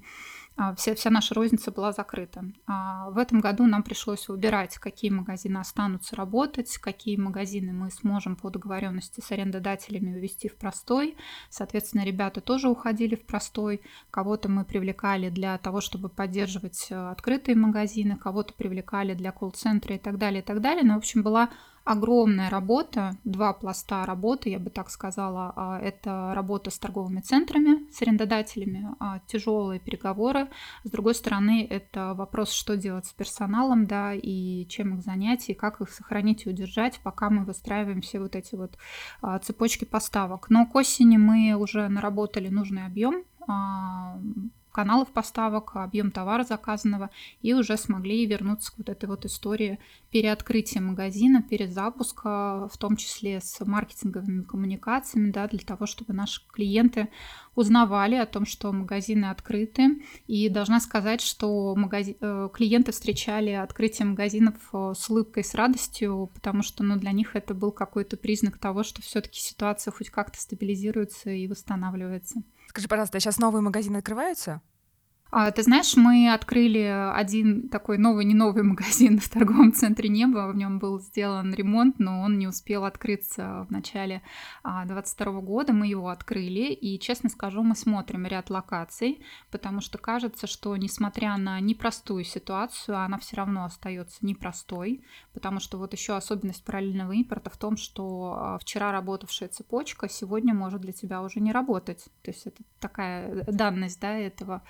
вся, 0.76 0.94
вся 0.94 1.10
наша 1.10 1.34
розница 1.34 1.70
была 1.70 1.92
закрыта. 1.92 2.44
А 2.66 3.10
в 3.10 3.18
этом 3.18 3.40
году 3.40 3.66
нам 3.66 3.82
пришлось 3.82 4.28
выбирать, 4.28 4.76
какие 4.78 5.10
магазины 5.10 5.58
останутся 5.58 6.16
работать, 6.16 6.76
какие 6.78 7.16
магазины 7.16 7.72
мы 7.72 7.90
сможем 7.90 8.34
по 8.36 8.50
договоренности 8.50 9.20
с 9.20 9.30
арендодателями 9.30 10.18
ввести 10.18 10.48
в 10.48 10.56
простой. 10.56 11.16
Соответственно, 11.48 12.04
ребята 12.04 12.40
тоже 12.40 12.68
уходили 12.68 13.14
в 13.14 13.24
простой. 13.24 13.82
Кого-то 14.10 14.48
мы 14.48 14.64
привлекали 14.64 15.30
для 15.30 15.56
того, 15.58 15.80
чтобы 15.80 16.08
поддерживать 16.08 16.88
э, 16.90 17.10
открытые 17.10 17.54
магазины, 17.54 18.16
кого-то 18.16 18.52
привлекали 18.54 19.14
для 19.14 19.30
колл-центра 19.32 19.94
и 19.94 19.98
так 19.98 20.18
далее, 20.18 20.42
и 20.42 20.44
так 20.44 20.60
далее. 20.60 20.84
Но, 20.84 20.94
в 20.94 20.98
общем, 20.98 21.22
была 21.22 21.50
огромная 21.88 22.50
работа, 22.50 23.16
два 23.24 23.54
пласта 23.54 24.04
работы, 24.04 24.50
я 24.50 24.58
бы 24.58 24.68
так 24.68 24.90
сказала. 24.90 25.52
А, 25.56 25.80
это 25.80 26.32
работа 26.34 26.70
с 26.70 26.78
торговыми 26.78 27.20
центрами, 27.20 27.90
с 27.90 28.02
арендодателями, 28.02 28.88
а, 29.00 29.20
тяжелые 29.26 29.80
переговоры. 29.80 30.48
С 30.84 30.90
другой 30.90 31.14
стороны, 31.14 31.66
это 31.68 32.12
вопрос, 32.14 32.52
что 32.52 32.76
делать 32.76 33.06
с 33.06 33.12
персоналом, 33.12 33.86
да, 33.86 34.12
и 34.12 34.66
чем 34.68 34.98
их 34.98 35.02
занять, 35.02 35.48
и 35.48 35.54
как 35.54 35.80
их 35.80 35.88
сохранить 35.90 36.44
и 36.44 36.50
удержать, 36.50 37.00
пока 37.02 37.30
мы 37.30 37.44
выстраиваем 37.44 38.02
все 38.02 38.20
вот 38.20 38.36
эти 38.36 38.54
вот 38.54 38.76
а, 39.22 39.38
цепочки 39.38 39.86
поставок. 39.86 40.50
Но 40.50 40.66
к 40.66 40.74
осени 40.74 41.16
мы 41.16 41.54
уже 41.54 41.88
наработали 41.88 42.48
нужный 42.48 42.84
объем 42.84 43.24
каналов 44.78 45.10
поставок, 45.10 45.74
объем 45.74 46.12
товара 46.12 46.44
заказанного, 46.44 47.10
и 47.42 47.52
уже 47.52 47.76
смогли 47.76 48.24
вернуться 48.26 48.70
к 48.70 48.78
вот 48.78 48.88
этой 48.88 49.06
вот 49.06 49.24
истории 49.24 49.80
переоткрытия 50.12 50.80
магазина, 50.80 51.42
перезапуска, 51.42 52.68
в 52.72 52.78
том 52.78 52.94
числе 52.94 53.40
с 53.40 53.58
маркетинговыми 53.66 54.44
коммуникациями, 54.44 55.32
да, 55.32 55.48
для 55.48 55.58
того, 55.58 55.86
чтобы 55.86 56.14
наши 56.14 56.46
клиенты 56.46 57.08
узнавали 57.56 58.14
о 58.14 58.24
том, 58.24 58.46
что 58.46 58.72
магазины 58.72 59.24
открыты. 59.24 60.00
И 60.28 60.48
должна 60.48 60.78
сказать, 60.78 61.22
что 61.22 61.74
магази... 61.74 62.16
Э, 62.20 62.48
клиенты 62.54 62.92
встречали 62.92 63.50
открытие 63.50 64.06
магазинов 64.06 64.54
э, 64.72 64.92
с 64.96 65.10
улыбкой, 65.10 65.42
с 65.42 65.56
радостью, 65.56 66.30
потому 66.34 66.62
что 66.62 66.84
ну, 66.84 66.94
для 66.94 67.10
них 67.10 67.34
это 67.34 67.52
был 67.52 67.72
какой-то 67.72 68.16
признак 68.16 68.58
того, 68.58 68.84
что 68.84 69.02
все-таки 69.02 69.40
ситуация 69.40 69.90
хоть 69.90 70.10
как-то 70.10 70.40
стабилизируется 70.40 71.30
и 71.30 71.48
восстанавливается. 71.48 72.44
Скажи, 72.68 72.86
пожалуйста, 72.86 73.18
сейчас 73.18 73.38
новые 73.38 73.62
магазины 73.62 73.96
открываются? 73.96 74.60
А, 75.30 75.50
ты 75.50 75.62
знаешь, 75.62 75.94
мы 75.94 76.32
открыли 76.32 77.12
один 77.14 77.68
такой 77.68 77.98
новый, 77.98 78.24
не 78.24 78.34
новый 78.34 78.62
магазин 78.64 79.18
в 79.18 79.28
торговом 79.28 79.74
центре 79.74 80.08
Небо. 80.08 80.50
В 80.50 80.56
нем 80.56 80.78
был 80.78 81.00
сделан 81.00 81.52
ремонт, 81.52 81.98
но 81.98 82.22
он 82.22 82.38
не 82.38 82.46
успел 82.46 82.86
открыться 82.86 83.66
в 83.68 83.70
начале 83.70 84.22
2022 84.64 85.26
а, 85.26 85.40
года. 85.42 85.72
Мы 85.74 85.88
его 85.88 86.08
открыли, 86.08 86.72
и, 86.72 86.98
честно 86.98 87.28
скажу, 87.28 87.62
мы 87.62 87.76
смотрим 87.76 88.26
ряд 88.26 88.48
локаций, 88.48 89.22
потому 89.50 89.82
что 89.82 89.98
кажется, 89.98 90.46
что, 90.46 90.74
несмотря 90.76 91.36
на 91.36 91.60
непростую 91.60 92.24
ситуацию, 92.24 92.98
она 92.98 93.18
все 93.18 93.36
равно 93.36 93.64
остается 93.64 94.24
непростой, 94.24 95.04
потому 95.34 95.60
что 95.60 95.76
вот 95.76 95.92
еще 95.92 96.16
особенность 96.16 96.64
параллельного 96.64 97.12
импорта 97.12 97.50
в 97.50 97.58
том, 97.58 97.76
что 97.76 98.34
а, 98.38 98.58
вчера 98.58 98.92
работавшая 98.92 99.50
цепочка 99.50 100.08
сегодня 100.08 100.54
может 100.54 100.80
для 100.80 100.92
тебя 100.92 101.20
уже 101.20 101.40
не 101.40 101.52
работать. 101.52 102.06
То 102.22 102.30
есть 102.30 102.46
это 102.46 102.62
такая 102.80 103.44
данность 103.44 104.00
да, 104.00 104.16
этого 104.16 104.62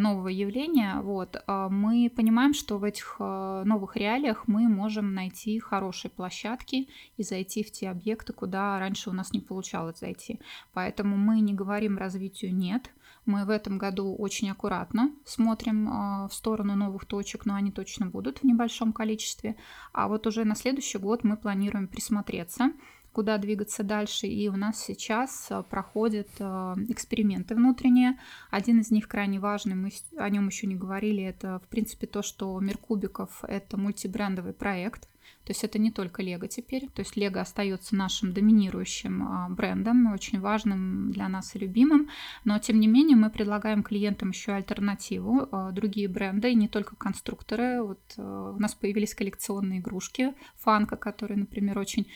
нового 0.00 0.28
явления, 0.28 1.00
вот, 1.00 1.42
а, 1.46 1.68
мы 1.68 2.10
понимаем, 2.14 2.54
что 2.54 2.78
в 2.78 2.84
этих 2.84 3.16
а, 3.18 3.62
новых 3.64 3.96
реалиях 3.96 4.48
мы 4.48 4.68
можем 4.68 5.14
найти 5.14 5.58
хорошие 5.60 6.10
площадки 6.10 6.88
и 7.16 7.22
зайти 7.22 7.62
в 7.62 7.70
те 7.70 7.90
объекты, 7.90 8.32
куда 8.32 8.78
раньше 8.78 9.10
у 9.10 9.12
нас 9.12 9.32
не 9.32 9.40
получалось 9.40 10.00
зайти. 10.00 10.40
Поэтому 10.72 11.16
мы 11.16 11.40
не 11.40 11.54
говорим 11.54 11.98
развитию 11.98 12.54
«нет», 12.54 12.90
мы 13.26 13.44
в 13.44 13.50
этом 13.50 13.78
году 13.78 14.14
очень 14.16 14.50
аккуратно 14.50 15.12
смотрим 15.24 15.88
а, 15.88 16.28
в 16.28 16.34
сторону 16.34 16.74
новых 16.74 17.04
точек, 17.04 17.46
но 17.46 17.54
они 17.54 17.70
точно 17.70 18.06
будут 18.06 18.38
в 18.38 18.44
небольшом 18.44 18.92
количестве. 18.92 19.56
А 19.92 20.08
вот 20.08 20.26
уже 20.26 20.44
на 20.44 20.54
следующий 20.54 20.98
год 20.98 21.22
мы 21.22 21.36
планируем 21.36 21.86
присмотреться 21.86 22.72
куда 23.12 23.38
двигаться 23.38 23.82
дальше. 23.82 24.26
И 24.26 24.48
у 24.48 24.56
нас 24.56 24.82
сейчас 24.82 25.48
э, 25.50 25.62
проходят 25.68 26.28
э, 26.38 26.44
эксперименты 26.88 27.54
внутренние. 27.54 28.18
Один 28.50 28.80
из 28.80 28.90
них 28.90 29.08
крайне 29.08 29.40
важный, 29.40 29.74
мы 29.74 29.90
о 30.16 30.28
нем 30.28 30.46
еще 30.48 30.66
не 30.66 30.76
говорили, 30.76 31.22
это 31.22 31.60
в 31.64 31.68
принципе 31.68 32.06
то, 32.06 32.22
что 32.22 32.58
Мир 32.60 32.78
Кубиков 32.78 33.44
это 33.44 33.76
мультибрендовый 33.76 34.52
проект. 34.52 35.08
То 35.44 35.52
есть 35.52 35.64
это 35.64 35.78
не 35.78 35.90
только 35.90 36.22
Лего 36.22 36.46
теперь. 36.48 36.88
То 36.94 37.00
есть 37.00 37.16
Лего 37.16 37.40
остается 37.40 37.96
нашим 37.96 38.32
доминирующим 38.32 39.22
а, 39.22 39.48
брендом, 39.48 40.12
очень 40.12 40.38
важным 40.38 41.10
для 41.12 41.28
нас 41.28 41.56
и 41.56 41.58
любимым. 41.58 42.08
Но 42.44 42.58
тем 42.58 42.78
не 42.78 42.86
менее 42.86 43.16
мы 43.16 43.30
предлагаем 43.30 43.82
клиентам 43.82 44.30
еще 44.30 44.52
альтернативу, 44.52 45.48
а, 45.50 45.72
другие 45.72 46.08
бренды, 46.08 46.52
и 46.52 46.54
не 46.54 46.68
только 46.68 46.94
конструкторы. 46.94 47.82
Вот 47.82 48.00
а, 48.18 48.52
у 48.54 48.60
нас 48.60 48.74
появились 48.74 49.14
коллекционные 49.14 49.80
игрушки 49.80 50.34
Фанка, 50.58 50.96
которые, 50.96 51.38
например, 51.38 51.78
очень 51.78 52.06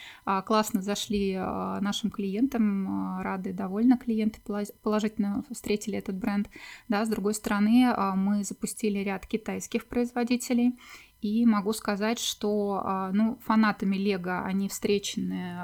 классно 0.45 0.83
зашли 0.83 1.35
нашим 1.35 2.11
клиентам, 2.11 3.21
рады, 3.21 3.53
довольны 3.53 3.97
клиенты, 3.97 4.41
положительно 4.83 5.45
встретили 5.51 5.99
этот 5.99 6.17
бренд. 6.17 6.49
Да, 6.89 7.05
с 7.05 7.09
другой 7.09 7.35
стороны, 7.35 7.93
мы 8.17 8.45
запустили 8.45 8.99
ряд 8.99 9.27
китайских 9.27 9.87
производителей, 9.87 10.75
и 11.25 11.47
могу 11.47 11.73
сказать, 11.73 12.19
что 12.19 12.83
а, 12.85 13.11
ну, 13.11 13.39
фанатами 13.47 13.97
Лего 13.97 14.45
они 14.45 14.69
встречены, 14.69 15.57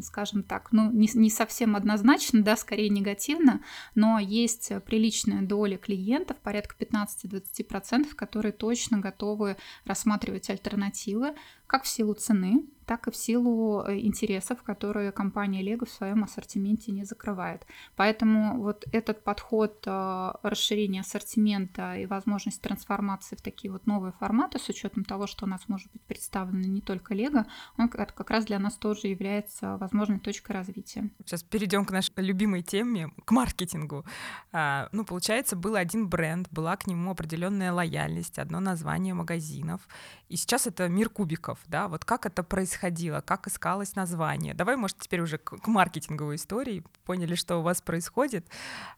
скажем 0.00 0.42
так, 0.42 0.72
ну, 0.72 0.90
не, 0.90 1.06
не 1.12 1.28
совсем 1.28 1.76
однозначно, 1.76 2.42
да, 2.42 2.56
скорее 2.56 2.88
негативно, 2.88 3.60
но 3.94 4.18
есть 4.18 4.72
приличная 4.86 5.42
доля 5.42 5.76
клиентов, 5.76 6.38
порядка 6.38 6.74
15-20%, 6.82 8.14
которые 8.14 8.52
точно 8.52 8.96
готовы 9.00 9.58
рассматривать 9.84 10.48
альтернативы, 10.48 11.34
как 11.68 11.84
в 11.84 11.88
силу 11.88 12.14
цены, 12.14 12.64
так 12.88 13.06
и 13.06 13.10
в 13.10 13.16
силу 13.16 13.82
э, 13.82 13.98
интересов, 14.00 14.62
которые 14.62 15.12
компания 15.12 15.62
Lego 15.62 15.84
в 15.84 15.90
своем 15.90 16.24
ассортименте 16.24 16.90
не 16.90 17.04
закрывает. 17.04 17.66
Поэтому 17.96 18.62
вот 18.62 18.86
этот 18.92 19.22
подход 19.22 19.84
э, 19.86 20.32
расширения 20.42 21.02
ассортимента 21.02 21.96
и 21.96 22.06
возможность 22.06 22.62
трансформации 22.62 23.36
в 23.36 23.42
такие 23.42 23.70
вот 23.70 23.86
новые 23.86 24.12
форматы 24.12 24.58
с 24.58 24.70
учетом 24.70 25.04
того, 25.04 25.26
что 25.26 25.44
у 25.44 25.48
нас 25.48 25.68
может 25.68 25.92
быть 25.92 26.00
представлено 26.02 26.66
не 26.66 26.80
только 26.80 27.14
Lego, 27.14 27.44
он 27.76 27.90
как 27.90 28.30
раз 28.30 28.46
для 28.46 28.58
нас 28.58 28.74
тоже 28.76 29.08
является 29.08 29.76
возможной 29.76 30.18
точкой 30.18 30.52
развития. 30.52 31.10
Сейчас 31.26 31.42
перейдем 31.42 31.84
к 31.84 31.90
нашей 31.90 32.12
любимой 32.16 32.62
теме, 32.62 33.10
к 33.26 33.30
маркетингу. 33.32 34.06
А, 34.50 34.88
ну, 34.92 35.04
получается, 35.04 35.56
был 35.56 35.74
один 35.76 36.08
бренд, 36.08 36.48
была 36.50 36.74
к 36.78 36.86
нему 36.86 37.10
определенная 37.10 37.70
лояльность, 37.70 38.38
одно 38.38 38.60
название 38.60 39.12
магазинов, 39.12 39.86
и 40.30 40.36
сейчас 40.36 40.66
это 40.66 40.88
мир 40.88 41.10
кубиков, 41.10 41.57
да, 41.66 41.88
вот 41.88 42.04
как 42.04 42.26
это 42.26 42.42
происходило, 42.42 43.20
как 43.20 43.46
искалось 43.46 43.96
название. 43.96 44.54
Давай, 44.54 44.76
может, 44.76 44.98
теперь 44.98 45.20
уже 45.20 45.38
к, 45.38 45.56
к 45.58 45.66
маркетинговой 45.66 46.36
истории, 46.36 46.84
поняли, 47.04 47.34
что 47.34 47.58
у 47.58 47.62
вас 47.62 47.82
происходит. 47.82 48.46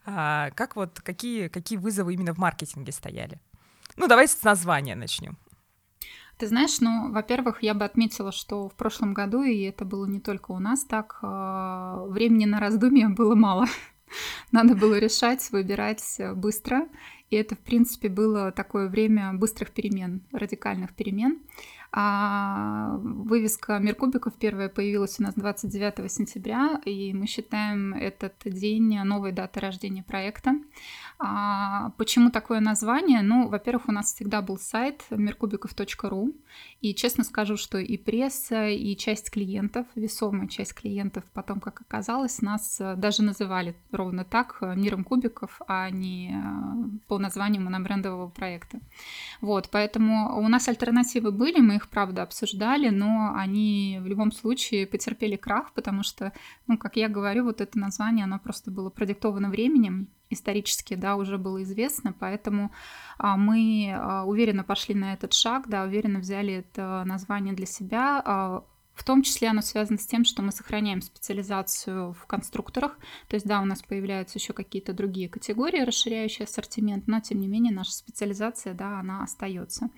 А, 0.05 0.51
как 0.51 0.77
вот, 0.77 1.01
какие, 1.01 1.49
какие 1.49 1.79
вызовы 1.79 2.15
именно 2.15 2.35
в 2.35 2.39
маркетинге 2.39 2.93
стояли? 2.93 3.41
Ну, 3.97 4.07
давай 4.07 4.29
с 4.29 4.43
названия 4.43 4.95
начнем. 4.95 5.37
Ты 6.39 6.47
знаешь, 6.47 6.81
ну, 6.81 7.13
во-первых, 7.13 7.63
я 7.63 7.75
бы 7.75 7.85
отметила, 7.85 8.33
что 8.33 8.69
в 8.69 8.75
прошлом 8.75 9.13
году, 9.13 9.43
и 9.43 9.61
это 9.63 9.85
было 9.85 10.07
не 10.07 10.21
только 10.21 10.53
у 10.53 10.59
нас 10.59 10.85
так, 10.85 11.19
а, 11.23 12.05
времени 12.07 12.47
на 12.47 12.61
раздумье 12.61 13.09
было 13.09 13.35
мало. 13.35 13.67
Надо 14.53 14.75
было 14.75 14.99
решать, 14.99 15.51
выбирать 15.51 16.19
быстро. 16.35 16.89
И 17.31 17.37
это, 17.37 17.55
в 17.55 17.59
принципе, 17.59 18.09
было 18.09 18.51
такое 18.53 18.89
время 18.89 19.33
быстрых 19.35 19.71
перемен, 19.71 20.23
радикальных 20.33 20.95
перемен. 20.95 21.39
А 21.93 22.99
вывеска 22.99 23.79
Меркубиков 23.79 24.35
первая 24.35 24.69
появилась 24.69 25.19
у 25.19 25.25
нас 25.25 25.35
29 25.35 26.11
сентября, 26.11 26.81
и 26.85 27.13
мы 27.13 27.27
считаем 27.27 27.95
этот 27.95 28.35
день 28.45 29.03
новой 29.03 29.33
датой 29.33 29.63
рождения 29.63 30.05
проекта. 30.05 30.55
А 31.19 31.91
почему 31.99 32.31
такое 32.31 32.61
название? 32.61 33.23
Ну, 33.23 33.49
во-первых, 33.49 33.89
у 33.89 33.93
нас 33.93 34.15
всегда 34.15 34.41
был 34.41 34.57
сайт 34.57 35.05
merkubikov.ru, 35.11 36.33
и 36.81 36.95
честно 36.95 37.25
скажу, 37.25 37.57
что 37.57 37.79
и 37.79 37.99
пресса, 37.99 38.69
и 38.69 38.97
часть 38.97 39.31
клиентов, 39.31 39.87
весомая 39.97 40.47
часть 40.47 40.75
клиентов, 40.75 41.25
потом, 41.35 41.61
как 41.61 41.81
оказалось, 41.81 42.41
нас 42.41 42.81
даже 42.97 43.23
называли 43.23 43.75
ровно 43.91 44.25
так, 44.25 44.59
миром 44.77 45.05
кубиков, 45.05 45.61
а 45.67 45.91
не 45.91 46.33
э, 46.33 46.99
по 47.09 47.19
названию 47.19 47.63
монобрендового 47.63 48.29
проекта. 48.29 48.79
Вот, 49.41 49.69
поэтому 49.71 50.39
у 50.39 50.49
нас 50.49 50.69
альтернативы 50.69 51.33
были, 51.33 51.61
мы 51.61 51.80
их, 51.81 51.89
правда, 51.89 52.23
обсуждали, 52.23 52.91
но 52.91 53.33
они 53.35 53.99
в 54.01 54.07
любом 54.07 54.33
случае 54.33 54.87
потерпели 54.87 55.37
крах, 55.37 55.73
потому 55.73 56.03
что, 56.03 56.33
ну, 56.67 56.79
как 56.79 56.97
я 56.97 57.09
говорю, 57.09 57.45
вот 57.45 57.61
это 57.61 57.79
название, 57.79 58.25
оно 58.25 58.39
просто 58.39 58.71
было 58.71 58.91
продиктовано 58.91 59.51
временем, 59.51 60.09
исторически, 60.31 60.95
да, 60.95 61.17
уже 61.17 61.39
было 61.39 61.63
известно, 61.65 62.15
поэтому 62.19 62.71
а, 63.19 63.37
мы 63.37 63.93
а, 63.93 64.25
уверенно 64.25 64.63
пошли 64.63 64.95
на 64.95 65.13
этот 65.13 65.33
шаг, 65.33 65.69
да, 65.69 65.83
уверенно 65.83 66.21
взяли 66.21 66.55
это 66.55 67.03
название 67.05 67.53
для 67.53 67.67
себя, 67.67 68.23
а, 68.25 68.65
в 69.01 69.03
том 69.03 69.23
числе 69.23 69.49
оно 69.49 69.63
связано 69.63 69.97
с 69.97 70.05
тем, 70.05 70.27
что 70.27 70.43
мы 70.43 70.53
сохраняем 70.53 71.01
специализацию 71.01 72.13
в 72.13 72.27
конструкторах. 72.27 72.99
То 73.29 73.35
есть, 73.37 73.47
да, 73.47 73.63
у 73.63 73.65
нас 73.65 73.81
появляются 73.81 74.39
еще 74.39 74.53
какие-то 74.53 74.93
другие 74.93 75.27
категории, 75.31 75.81
расширяющие 75.81 76.45
ассортимент, 76.45 77.09
но 77.09 77.19
тем 77.21 77.41
не 77.41 77.49
менее 77.49 77.73
наша 77.73 77.93
специализация, 77.93 78.75
да, 78.75 79.01
она 79.01 79.23
остается. 79.23 79.89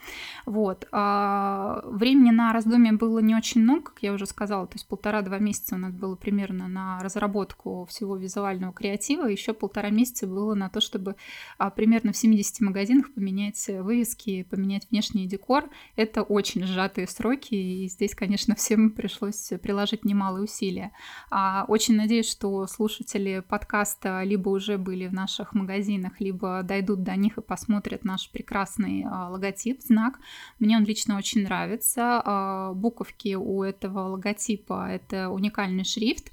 Вот. 0.47 0.87
А 0.93 1.83
времени 1.85 2.31
на 2.31 2.53
раздумье 2.53 2.93
было 2.93 3.19
не 3.19 3.35
очень 3.35 3.63
много, 3.63 3.87
как 3.87 4.05
я 4.05 4.13
уже 4.13 4.25
сказала, 4.25 4.69
то 4.69 4.77
есть 4.77 4.87
полтора-два 4.87 5.41
месяца 5.41 5.75
у 5.75 5.79
нас 5.79 5.93
было 5.93 6.15
примерно 6.15 6.69
на 6.69 7.01
разработку 7.01 7.85
всего 7.87 8.17
визуального 8.17 8.73
креатива, 8.73 9.27
еще 9.27 9.53
полтора 9.53 9.91
месяца 9.91 10.29
было 10.29 10.55
на 10.55 10.69
то, 10.69 10.81
чтобы 10.81 11.17
а, 11.59 11.71
примерно 11.71 12.13
в 12.13 12.17
70 12.17 12.61
магазинах 12.61 13.13
поменять 13.13 13.67
вывески, 13.67 14.45
поменять 14.45 14.87
внешний 14.93 15.27
декор. 15.27 15.69
Это 15.97 16.23
очень 16.23 16.63
сжатые 16.63 17.09
сроки, 17.09 17.57
и 17.57 17.89
здесь, 17.89 18.15
конечно, 18.15 18.55
всем 18.55 18.92
пришлось 18.93 19.53
приложить 19.63 20.05
немалые 20.05 20.45
усилия. 20.45 20.93
А, 21.31 21.65
очень 21.69 21.97
надеюсь, 21.97 22.31
что 22.31 22.67
слушатели 22.67 23.43
подкаста 23.47 24.23
либо 24.23 24.51
уже 24.51 24.79
были 24.79 25.07
в 25.07 25.13
наших 25.13 25.55
магазинах, 25.55 26.21
либо 26.21 26.63
дойдут 26.63 27.03
до 27.03 27.17
них 27.17 27.39
и 27.39 27.43
посмотрят 27.43 28.05
наш 28.05 28.31
прекрасный 28.31 29.05
а, 29.05 29.29
логотип, 29.29 29.83
знак. 29.83 30.19
Мне 30.59 30.77
он 30.77 30.85
лично 30.85 31.17
очень 31.17 31.45
нравится. 31.45 32.23
А, 32.25 32.73
буковки 32.75 33.35
у 33.35 33.63
этого 33.63 34.01
логотипа— 34.01 34.89
это 34.91 35.31
уникальный 35.31 35.85
шрифт. 35.85 36.31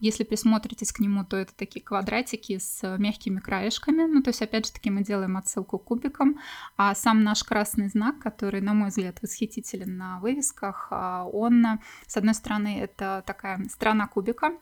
Если 0.00 0.24
присмотритесь 0.24 0.92
к 0.92 1.00
нему, 1.00 1.24
то 1.24 1.36
это 1.36 1.54
такие 1.54 1.84
квадратики 1.84 2.58
с 2.58 2.96
мягкими 2.98 3.40
краешками. 3.40 4.02
Ну, 4.02 4.22
то 4.22 4.28
есть, 4.28 4.42
опять 4.42 4.66
же 4.66 4.72
таки, 4.72 4.90
мы 4.90 5.02
делаем 5.02 5.36
отсылку 5.36 5.78
к 5.78 5.84
кубикам. 5.84 6.38
А 6.76 6.94
сам 6.94 7.22
наш 7.22 7.44
красный 7.44 7.88
знак, 7.88 8.18
который, 8.18 8.60
на 8.60 8.74
мой 8.74 8.88
взгляд, 8.88 9.20
восхитителен 9.22 9.96
на 9.96 10.20
вывесках, 10.20 10.88
он, 10.90 11.66
с 12.06 12.16
одной 12.16 12.34
стороны, 12.34 12.80
это 12.80 13.22
такая 13.26 13.60
страна 13.68 14.06
кубика, 14.06 14.52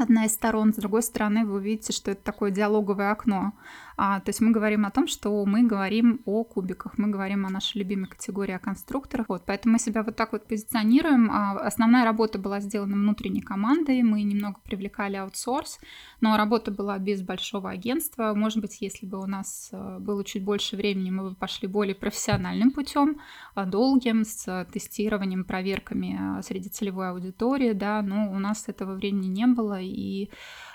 одна 0.00 0.26
из 0.26 0.34
сторон, 0.34 0.72
с 0.72 0.76
другой 0.76 1.02
стороны 1.02 1.44
вы 1.44 1.56
увидите, 1.56 1.92
что 1.92 2.10
это 2.10 2.22
такое 2.22 2.50
диалоговое 2.50 3.10
окно. 3.10 3.52
А, 4.02 4.20
то 4.20 4.30
есть 4.30 4.40
мы 4.40 4.50
говорим 4.50 4.86
о 4.86 4.90
том, 4.90 5.06
что 5.06 5.44
мы 5.44 5.62
говорим 5.62 6.22
о 6.24 6.42
кубиках, 6.42 6.96
мы 6.96 7.08
говорим 7.08 7.44
о 7.44 7.50
нашей 7.50 7.76
любимой 7.80 8.08
категории, 8.08 8.54
о 8.54 8.58
конструкторах. 8.58 9.26
Вот, 9.28 9.42
поэтому 9.44 9.74
мы 9.74 9.78
себя 9.78 10.02
вот 10.02 10.16
так 10.16 10.32
вот 10.32 10.46
позиционируем. 10.46 11.30
А, 11.30 11.52
основная 11.58 12.06
работа 12.06 12.38
была 12.38 12.60
сделана 12.60 12.94
внутренней 12.94 13.42
командой, 13.42 14.02
мы 14.02 14.22
немного 14.22 14.58
привлекали 14.64 15.16
аутсорс, 15.16 15.80
но 16.22 16.38
работа 16.38 16.70
была 16.70 16.98
без 16.98 17.20
большого 17.20 17.68
агентства. 17.68 18.32
Может 18.34 18.62
быть, 18.62 18.78
если 18.80 19.04
бы 19.04 19.18
у 19.18 19.26
нас 19.26 19.68
э, 19.70 19.98
было 20.00 20.24
чуть 20.24 20.44
больше 20.44 20.76
времени, 20.76 21.10
мы 21.10 21.28
бы 21.28 21.34
пошли 21.34 21.68
более 21.68 21.94
профессиональным 21.94 22.70
путем, 22.70 23.20
а, 23.54 23.66
долгим, 23.66 24.24
с 24.24 24.66
тестированием, 24.72 25.44
проверками 25.44 26.38
э, 26.38 26.42
среди 26.42 26.70
целевой 26.70 27.10
аудитории, 27.10 27.74
да, 27.74 28.00
но 28.00 28.32
у 28.32 28.38
нас 28.38 28.64
этого 28.66 28.94
времени 28.94 29.26
не 29.26 29.46
было, 29.46 29.78
и 29.90 30.30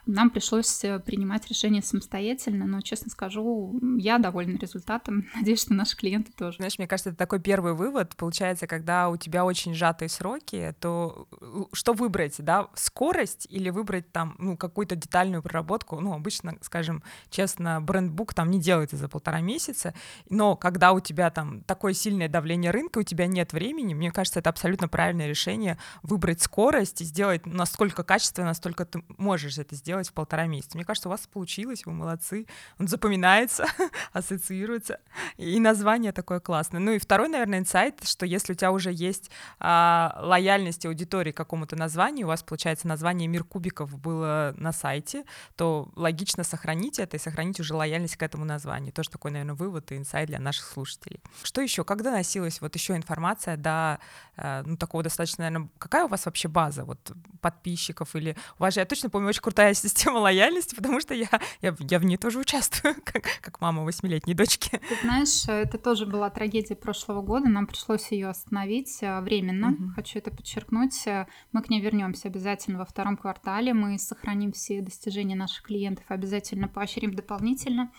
нам 0.05 0.29
пришлось 0.29 0.83
э, 0.83 0.99
принимать 0.99 1.47
решение 1.47 1.81
самостоятельно, 1.81 2.65
но, 2.65 2.81
честно 2.81 3.09
скажу, 3.09 3.79
я 3.97 4.19
довольна 4.19 4.57
результатом. 4.57 5.27
Надеюсь, 5.35 5.61
что 5.61 5.73
наши 5.73 5.97
клиенты 5.97 6.31
тоже. 6.31 6.57
Знаешь, 6.57 6.77
мне 6.77 6.87
кажется, 6.87 7.09
это 7.09 7.17
такой 7.17 7.39
первый 7.39 7.73
вывод. 7.73 8.15
Получается, 8.15 8.67
когда 8.67 9.09
у 9.09 9.17
тебя 9.17 9.45
очень 9.45 9.73
сжатые 9.73 10.09
сроки, 10.09 10.75
то 10.79 11.27
э, 11.41 11.63
что 11.73 11.93
выбрать, 11.93 12.35
да, 12.37 12.67
скорость 12.75 13.47
или 13.49 13.71
выбрать 13.71 14.11
там, 14.11 14.35
ну, 14.37 14.57
какую-то 14.57 14.95
детальную 14.95 15.41
проработку? 15.41 15.99
Ну, 15.99 16.13
обычно, 16.13 16.55
скажем 16.61 17.03
честно, 17.31 17.81
брендбук 17.81 18.33
там 18.33 18.51
не 18.51 18.59
делается 18.59 18.97
за 18.97 19.09
полтора 19.09 19.41
месяца, 19.41 19.95
но 20.29 20.55
когда 20.55 20.91
у 20.91 20.99
тебя 20.99 21.31
там 21.31 21.61
такое 21.61 21.93
сильное 21.93 22.29
давление 22.29 22.69
рынка, 22.69 22.99
у 22.99 23.03
тебя 23.03 23.25
нет 23.25 23.53
времени, 23.53 23.95
мне 23.95 24.11
кажется, 24.11 24.39
это 24.39 24.51
абсолютно 24.51 24.87
правильное 24.87 25.27
решение 25.27 25.79
выбрать 26.03 26.41
скорость 26.41 27.01
и 27.01 27.05
сделать 27.05 27.45
насколько 27.45 28.03
качественно, 28.03 28.47
настолько 28.47 28.85
ты 28.95 29.03
можешь 29.17 29.57
это 29.57 29.75
сделать 29.75 30.07
в 30.09 30.13
полтора 30.13 30.45
месяца. 30.47 30.77
Мне 30.77 30.85
кажется, 30.85 31.09
у 31.09 31.11
вас 31.11 31.27
получилось, 31.27 31.85
вы 31.85 31.91
молодцы. 31.91 32.47
Он 32.79 32.87
запоминается, 32.87 33.65
ассоциируется. 34.13 34.99
И 35.37 35.59
название 35.59 36.11
такое 36.11 36.39
классное. 36.39 36.79
Ну 36.79 36.91
и 36.91 36.99
второй, 36.99 37.27
наверное, 37.27 37.59
инсайт, 37.59 38.03
что 38.03 38.25
если 38.25 38.53
у 38.53 38.55
тебя 38.55 38.71
уже 38.71 38.91
есть 38.91 39.29
а, 39.59 40.17
лояльность 40.21 40.85
аудитории 40.85 41.31
к 41.31 41.37
какому-то 41.37 41.75
названию, 41.75 42.27
у 42.27 42.29
вас, 42.29 42.43
получается, 42.43 42.87
название 42.87 43.27
«Мир 43.27 43.43
кубиков» 43.43 43.97
было 43.97 44.53
на 44.57 44.71
сайте, 44.71 45.25
то 45.55 45.91
логично 45.95 46.43
сохранить 46.43 46.99
это 46.99 47.17
и 47.17 47.19
сохранить 47.19 47.59
уже 47.59 47.73
лояльность 47.75 48.15
к 48.15 48.23
этому 48.23 48.45
названию. 48.45 48.93
Тоже 48.93 49.09
такой, 49.09 49.31
наверное, 49.31 49.55
вывод 49.55 49.91
и 49.91 49.97
инсайт 49.97 50.27
для 50.27 50.39
наших 50.39 50.65
слушателей. 50.65 51.19
Что 51.43 51.61
еще? 51.61 51.83
Когда 51.83 52.11
носилась 52.11 52.61
вот 52.61 52.75
еще 52.75 52.95
информация 52.95 53.57
до 53.57 53.99
э, 54.37 54.63
ну, 54.65 54.77
такого 54.77 55.03
достаточно, 55.03 55.45
наверное, 55.45 55.69
какая 55.77 56.05
у 56.05 56.07
вас 56.07 56.25
вообще 56.25 56.47
база 56.47 56.85
вот 56.85 57.11
подписчиков 57.41 58.15
или 58.15 58.35
у 58.57 58.63
вас 58.63 58.73
же, 58.73 58.84
я 58.85 58.87
точно 58.87 59.09
помню, 59.09 59.29
очень 59.29 59.41
крутая 59.41 59.73
система 59.73 60.17
лояльности, 60.19 60.75
потому 60.75 60.99
что 60.99 61.13
я, 61.13 61.27
я, 61.61 61.75
я 61.79 61.99
в 61.99 62.05
ней 62.05 62.17
тоже 62.17 62.39
участвую, 62.39 62.95
как, 63.03 63.25
как 63.41 63.59
мама 63.61 63.83
восьмилетней 63.83 64.35
дочки. 64.35 64.79
Ты 64.89 64.95
знаешь, 65.01 65.47
это 65.47 65.77
тоже 65.77 66.05
была 66.05 66.29
трагедия 66.29 66.75
прошлого 66.75 67.21
года, 67.21 67.49
нам 67.49 67.65
пришлось 67.65 68.11
ее 68.11 68.27
остановить 68.27 68.99
э, 69.01 69.21
временно, 69.21 69.69
угу. 69.69 69.91
хочу 69.95 70.19
это 70.19 70.29
подчеркнуть. 70.29 71.07
Э, 71.07 71.25
мы 71.51 71.63
к 71.63 71.69
ней 71.69 71.81
вернемся 71.81 72.27
обязательно 72.27 72.77
во 72.77 72.85
втором 72.85 73.17
квартале, 73.17 73.73
мы 73.73 73.97
сохраним 73.97 74.51
все 74.51 74.81
достижения 74.81 75.35
наших 75.35 75.63
клиентов, 75.63 76.05
обязательно 76.07 76.67
поощрим 76.67 77.15
дополнительно. 77.15 77.91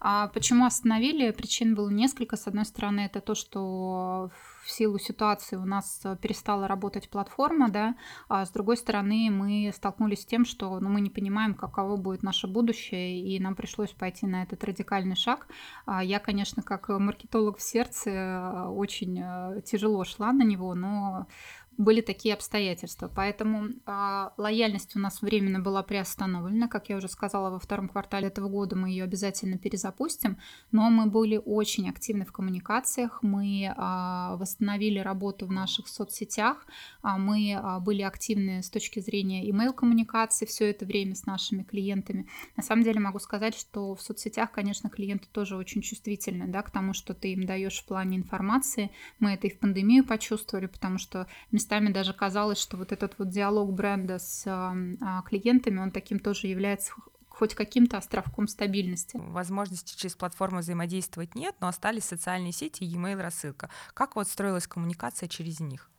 А 0.00 0.28
почему 0.28 0.66
остановили? 0.66 1.30
Причин 1.30 1.74
было 1.74 1.88
несколько. 1.88 2.36
С 2.36 2.46
одной 2.46 2.66
стороны, 2.66 3.00
это 3.00 3.20
то, 3.22 3.34
что 3.34 4.30
в 4.30 4.53
силу 4.70 4.98
ситуации 4.98 5.56
у 5.56 5.64
нас 5.64 6.00
э, 6.04 6.16
перестала 6.20 6.68
работать 6.68 7.08
платформа, 7.08 7.68
да, 7.70 7.94
а 8.28 8.44
с 8.44 8.50
другой 8.50 8.76
стороны 8.76 9.30
мы 9.30 9.72
столкнулись 9.74 10.22
с 10.22 10.26
тем, 10.26 10.44
что 10.44 10.80
ну, 10.80 10.88
мы 10.88 11.00
не 11.00 11.10
понимаем, 11.10 11.54
каково 11.54 11.96
будет 11.96 12.22
наше 12.22 12.46
будущее, 12.46 13.20
и 13.20 13.40
нам 13.40 13.54
пришлось 13.54 13.92
пойти 13.92 14.26
на 14.26 14.42
этот 14.42 14.62
радикальный 14.64 15.16
шаг. 15.16 15.46
А 15.86 16.02
я, 16.02 16.18
конечно, 16.18 16.62
как 16.62 16.88
маркетолог 16.88 17.58
в 17.58 17.62
сердце 17.62 18.10
э, 18.10 18.66
очень 18.68 19.20
э, 19.22 19.62
тяжело 19.62 20.04
шла 20.04 20.32
на 20.32 20.42
него, 20.42 20.74
но 20.74 21.26
были 21.76 22.00
такие 22.00 22.34
обстоятельства. 22.34 23.10
Поэтому 23.14 23.66
э, 23.66 24.28
лояльность 24.36 24.96
у 24.96 24.98
нас 24.98 25.22
временно 25.22 25.60
была 25.60 25.82
приостановлена. 25.82 26.68
Как 26.68 26.88
я 26.88 26.96
уже 26.96 27.08
сказала, 27.08 27.50
во 27.50 27.58
втором 27.58 27.88
квартале 27.88 28.28
этого 28.28 28.48
года 28.48 28.76
мы 28.76 28.90
ее 28.90 29.04
обязательно 29.04 29.58
перезапустим. 29.58 30.38
Но 30.72 30.90
мы 30.90 31.06
были 31.06 31.40
очень 31.44 31.88
активны 31.88 32.24
в 32.24 32.32
коммуникациях. 32.32 33.22
Мы 33.22 33.64
э, 33.64 34.36
восстановили 34.36 34.98
работу 34.98 35.46
в 35.46 35.52
наших 35.52 35.88
соцсетях. 35.88 36.66
Э, 37.02 37.16
мы 37.18 37.50
э, 37.50 37.80
были 37.80 38.02
активны 38.02 38.62
с 38.62 38.70
точки 38.70 39.00
зрения 39.00 39.48
email-коммуникации 39.48 40.46
все 40.46 40.70
это 40.70 40.84
время 40.84 41.14
с 41.14 41.26
нашими 41.26 41.62
клиентами. 41.62 42.28
На 42.56 42.62
самом 42.62 42.84
деле 42.84 43.00
могу 43.00 43.18
сказать, 43.18 43.54
что 43.56 43.94
в 43.94 44.02
соцсетях, 44.02 44.52
конечно, 44.52 44.88
клиенты 44.90 45.26
тоже 45.32 45.56
очень 45.56 45.82
чувствительны 45.82 46.46
да, 46.46 46.62
к 46.62 46.70
тому, 46.70 46.92
что 46.92 47.14
ты 47.14 47.32
им 47.32 47.46
даешь 47.46 47.80
в 47.80 47.86
плане 47.86 48.16
информации. 48.16 48.90
Мы 49.18 49.32
это 49.32 49.46
и 49.46 49.50
в 49.50 49.58
пандемию 49.58 50.04
почувствовали, 50.04 50.66
потому 50.66 50.98
что 50.98 51.26
местами 51.64 51.90
даже 51.90 52.12
казалось, 52.12 52.58
что 52.58 52.76
вот 52.76 52.92
этот 52.92 53.18
вот 53.18 53.30
диалог 53.30 53.72
бренда 53.72 54.18
с 54.18 54.44
а, 54.46 55.22
клиентами, 55.22 55.80
он 55.80 55.90
таким 55.90 56.18
тоже 56.18 56.46
является 56.46 56.92
хоть 57.28 57.54
каким-то 57.54 57.96
островком 57.96 58.46
стабильности. 58.48 59.16
Возможности 59.16 59.96
через 59.96 60.14
платформу 60.14 60.58
взаимодействовать 60.58 61.34
нет, 61.34 61.54
но 61.60 61.68
остались 61.68 62.04
социальные 62.04 62.52
сети 62.52 62.84
и 62.84 62.86
e-mail 62.86 63.20
рассылка. 63.20 63.70
Как 63.94 64.14
вот 64.14 64.28
строилась 64.28 64.66
коммуникация 64.66 65.28
через 65.28 65.58
них? 65.58 65.90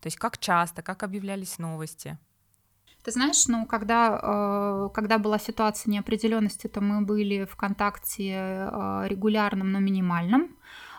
То 0.00 0.08
есть 0.08 0.18
как 0.18 0.38
часто, 0.38 0.82
как 0.82 1.02
объявлялись 1.02 1.58
новости? 1.58 2.18
Ты 3.02 3.12
знаешь, 3.12 3.46
ну, 3.48 3.66
когда, 3.66 4.20
э, 4.22 4.88
когда 4.92 5.18
была 5.18 5.38
ситуация 5.38 5.90
неопределенности, 5.92 6.66
то 6.66 6.80
мы 6.80 7.06
были 7.06 7.46
в 7.46 7.56
контакте 7.56 8.32
э, 8.32 9.06
регулярном, 9.08 9.72
но 9.72 9.80
минимальном. 9.80 10.56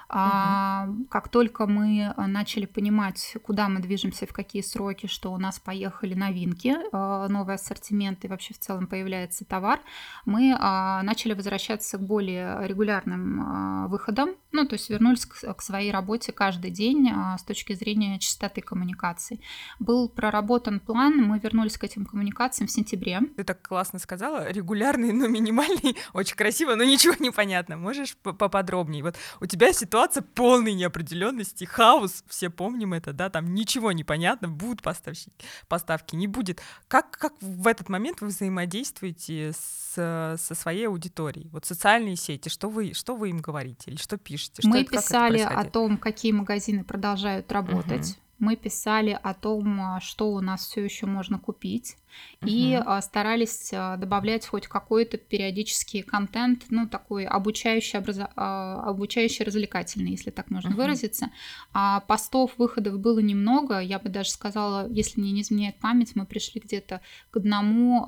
А, 0.09 0.87
как 1.09 1.27
только 1.27 1.67
мы 1.67 2.13
а, 2.15 2.27
начали 2.27 2.65
понимать, 2.65 3.35
куда 3.43 3.67
мы 3.67 3.81
движемся, 3.81 4.25
в 4.25 4.31
какие 4.31 4.61
сроки, 4.61 5.07
что 5.07 5.33
у 5.33 5.37
нас 5.37 5.59
поехали 5.59 6.13
новинки, 6.13 6.75
а, 6.93 7.27
новый 7.27 7.55
ассортимент 7.55 8.23
и 8.23 8.27
вообще 8.27 8.53
в 8.53 8.59
целом 8.59 8.87
появляется 8.87 9.43
товар, 9.43 9.81
мы 10.25 10.55
а, 10.57 11.03
начали 11.03 11.33
возвращаться 11.33 11.97
к 11.97 12.01
более 12.01 12.65
регулярным 12.67 13.87
выходам, 13.89 14.35
ну, 14.51 14.65
то 14.65 14.73
есть 14.73 14.89
вернулись 14.89 15.25
к, 15.25 15.53
к 15.53 15.61
своей 15.61 15.91
работе 15.91 16.31
каждый 16.31 16.71
день 16.71 17.09
с 17.37 17.43
точки 17.43 17.73
зрения 17.73 18.17
частоты 18.19 18.61
коммуникаций. 18.61 19.41
Был 19.79 20.09
проработан 20.09 20.79
план, 20.79 21.17
мы 21.17 21.39
вернулись 21.39 21.77
к 21.77 21.83
этим 21.83 22.05
коммуникациям 22.05 22.67
в 22.67 22.71
сентябре. 22.71 23.21
Ты 23.35 23.43
так 23.43 23.61
классно 23.61 23.99
сказала, 23.99 24.49
регулярный, 24.49 25.11
но 25.11 25.27
минимальный, 25.27 25.97
очень 26.13 26.35
красиво, 26.35 26.75
но 26.75 26.83
ничего 26.83 27.15
не 27.19 27.31
понятно. 27.31 27.77
Можешь 27.77 28.15
поподробнее? 28.17 29.03
Вот 29.03 29.15
у 29.41 29.45
тебя 29.45 29.73
ситуация 29.73 29.96
ситуация 29.97 30.21
полной 30.21 30.73
неопределенности, 30.73 31.65
хаос, 31.65 32.23
все 32.27 32.51
помним 32.51 32.93
это, 32.93 33.13
да, 33.13 33.29
там 33.31 33.55
ничего 33.55 33.91
не 33.91 34.03
понятно, 34.03 34.47
будут 34.47 34.83
поставщики, 34.83 35.31
поставки, 35.67 36.15
не 36.15 36.27
будет. 36.27 36.61
Как, 36.87 37.09
как 37.09 37.33
в 37.41 37.65
этот 37.65 37.89
момент 37.89 38.21
вы 38.21 38.27
взаимодействуете 38.27 39.53
с, 39.53 40.37
со 40.39 40.55
своей 40.55 40.87
аудиторией? 40.87 41.49
Вот 41.51 41.65
социальные 41.65 42.15
сети, 42.15 42.49
что 42.49 42.69
вы, 42.69 42.93
что 42.93 43.15
вы 43.15 43.31
им 43.31 43.39
говорите 43.39 43.89
или 43.89 43.97
что 43.97 44.17
пишете? 44.17 44.61
Что 44.61 44.69
Мы 44.69 44.81
это, 44.81 44.91
писали 44.91 45.39
о 45.39 45.63
том, 45.65 45.97
какие 45.97 46.31
магазины 46.31 46.83
продолжают 46.83 47.51
работать. 47.51 48.11
Угу 48.11 48.26
мы 48.39 48.55
писали 48.55 49.17
о 49.21 49.33
том, 49.33 49.81
а, 49.81 49.99
что 49.99 50.31
у 50.31 50.41
нас 50.41 50.67
все 50.67 50.83
еще 50.83 51.05
можно 51.05 51.39
купить, 51.39 51.97
угу. 52.41 52.49
и 52.49 52.73
а, 52.73 53.01
старались 53.01 53.71
а, 53.73 53.97
добавлять 53.97 54.45
хоть 54.45 54.67
какой-то 54.67 55.17
периодический 55.17 56.03
контент, 56.03 56.65
ну, 56.69 56.87
такой 56.87 57.25
обучающий, 57.25 57.99
образо... 57.99 58.25
обучающий 58.35 59.43
развлекательный, 59.43 60.11
если 60.11 60.29
так 60.29 60.51
можно 60.51 60.69
угу. 60.69 60.77
выразиться. 60.77 61.29
А 61.73 62.01
постов, 62.01 62.53
выходов 62.57 62.99
было 62.99 63.19
немного, 63.19 63.79
я 63.79 63.99
бы 63.99 64.09
даже 64.09 64.29
сказала, 64.29 64.87
если 64.89 65.19
мне 65.19 65.31
не 65.31 65.41
изменяет 65.41 65.77
память, 65.77 66.15
мы 66.15 66.25
пришли 66.25 66.61
где-то 66.63 67.01
к 67.31 67.37
одному 67.37 68.05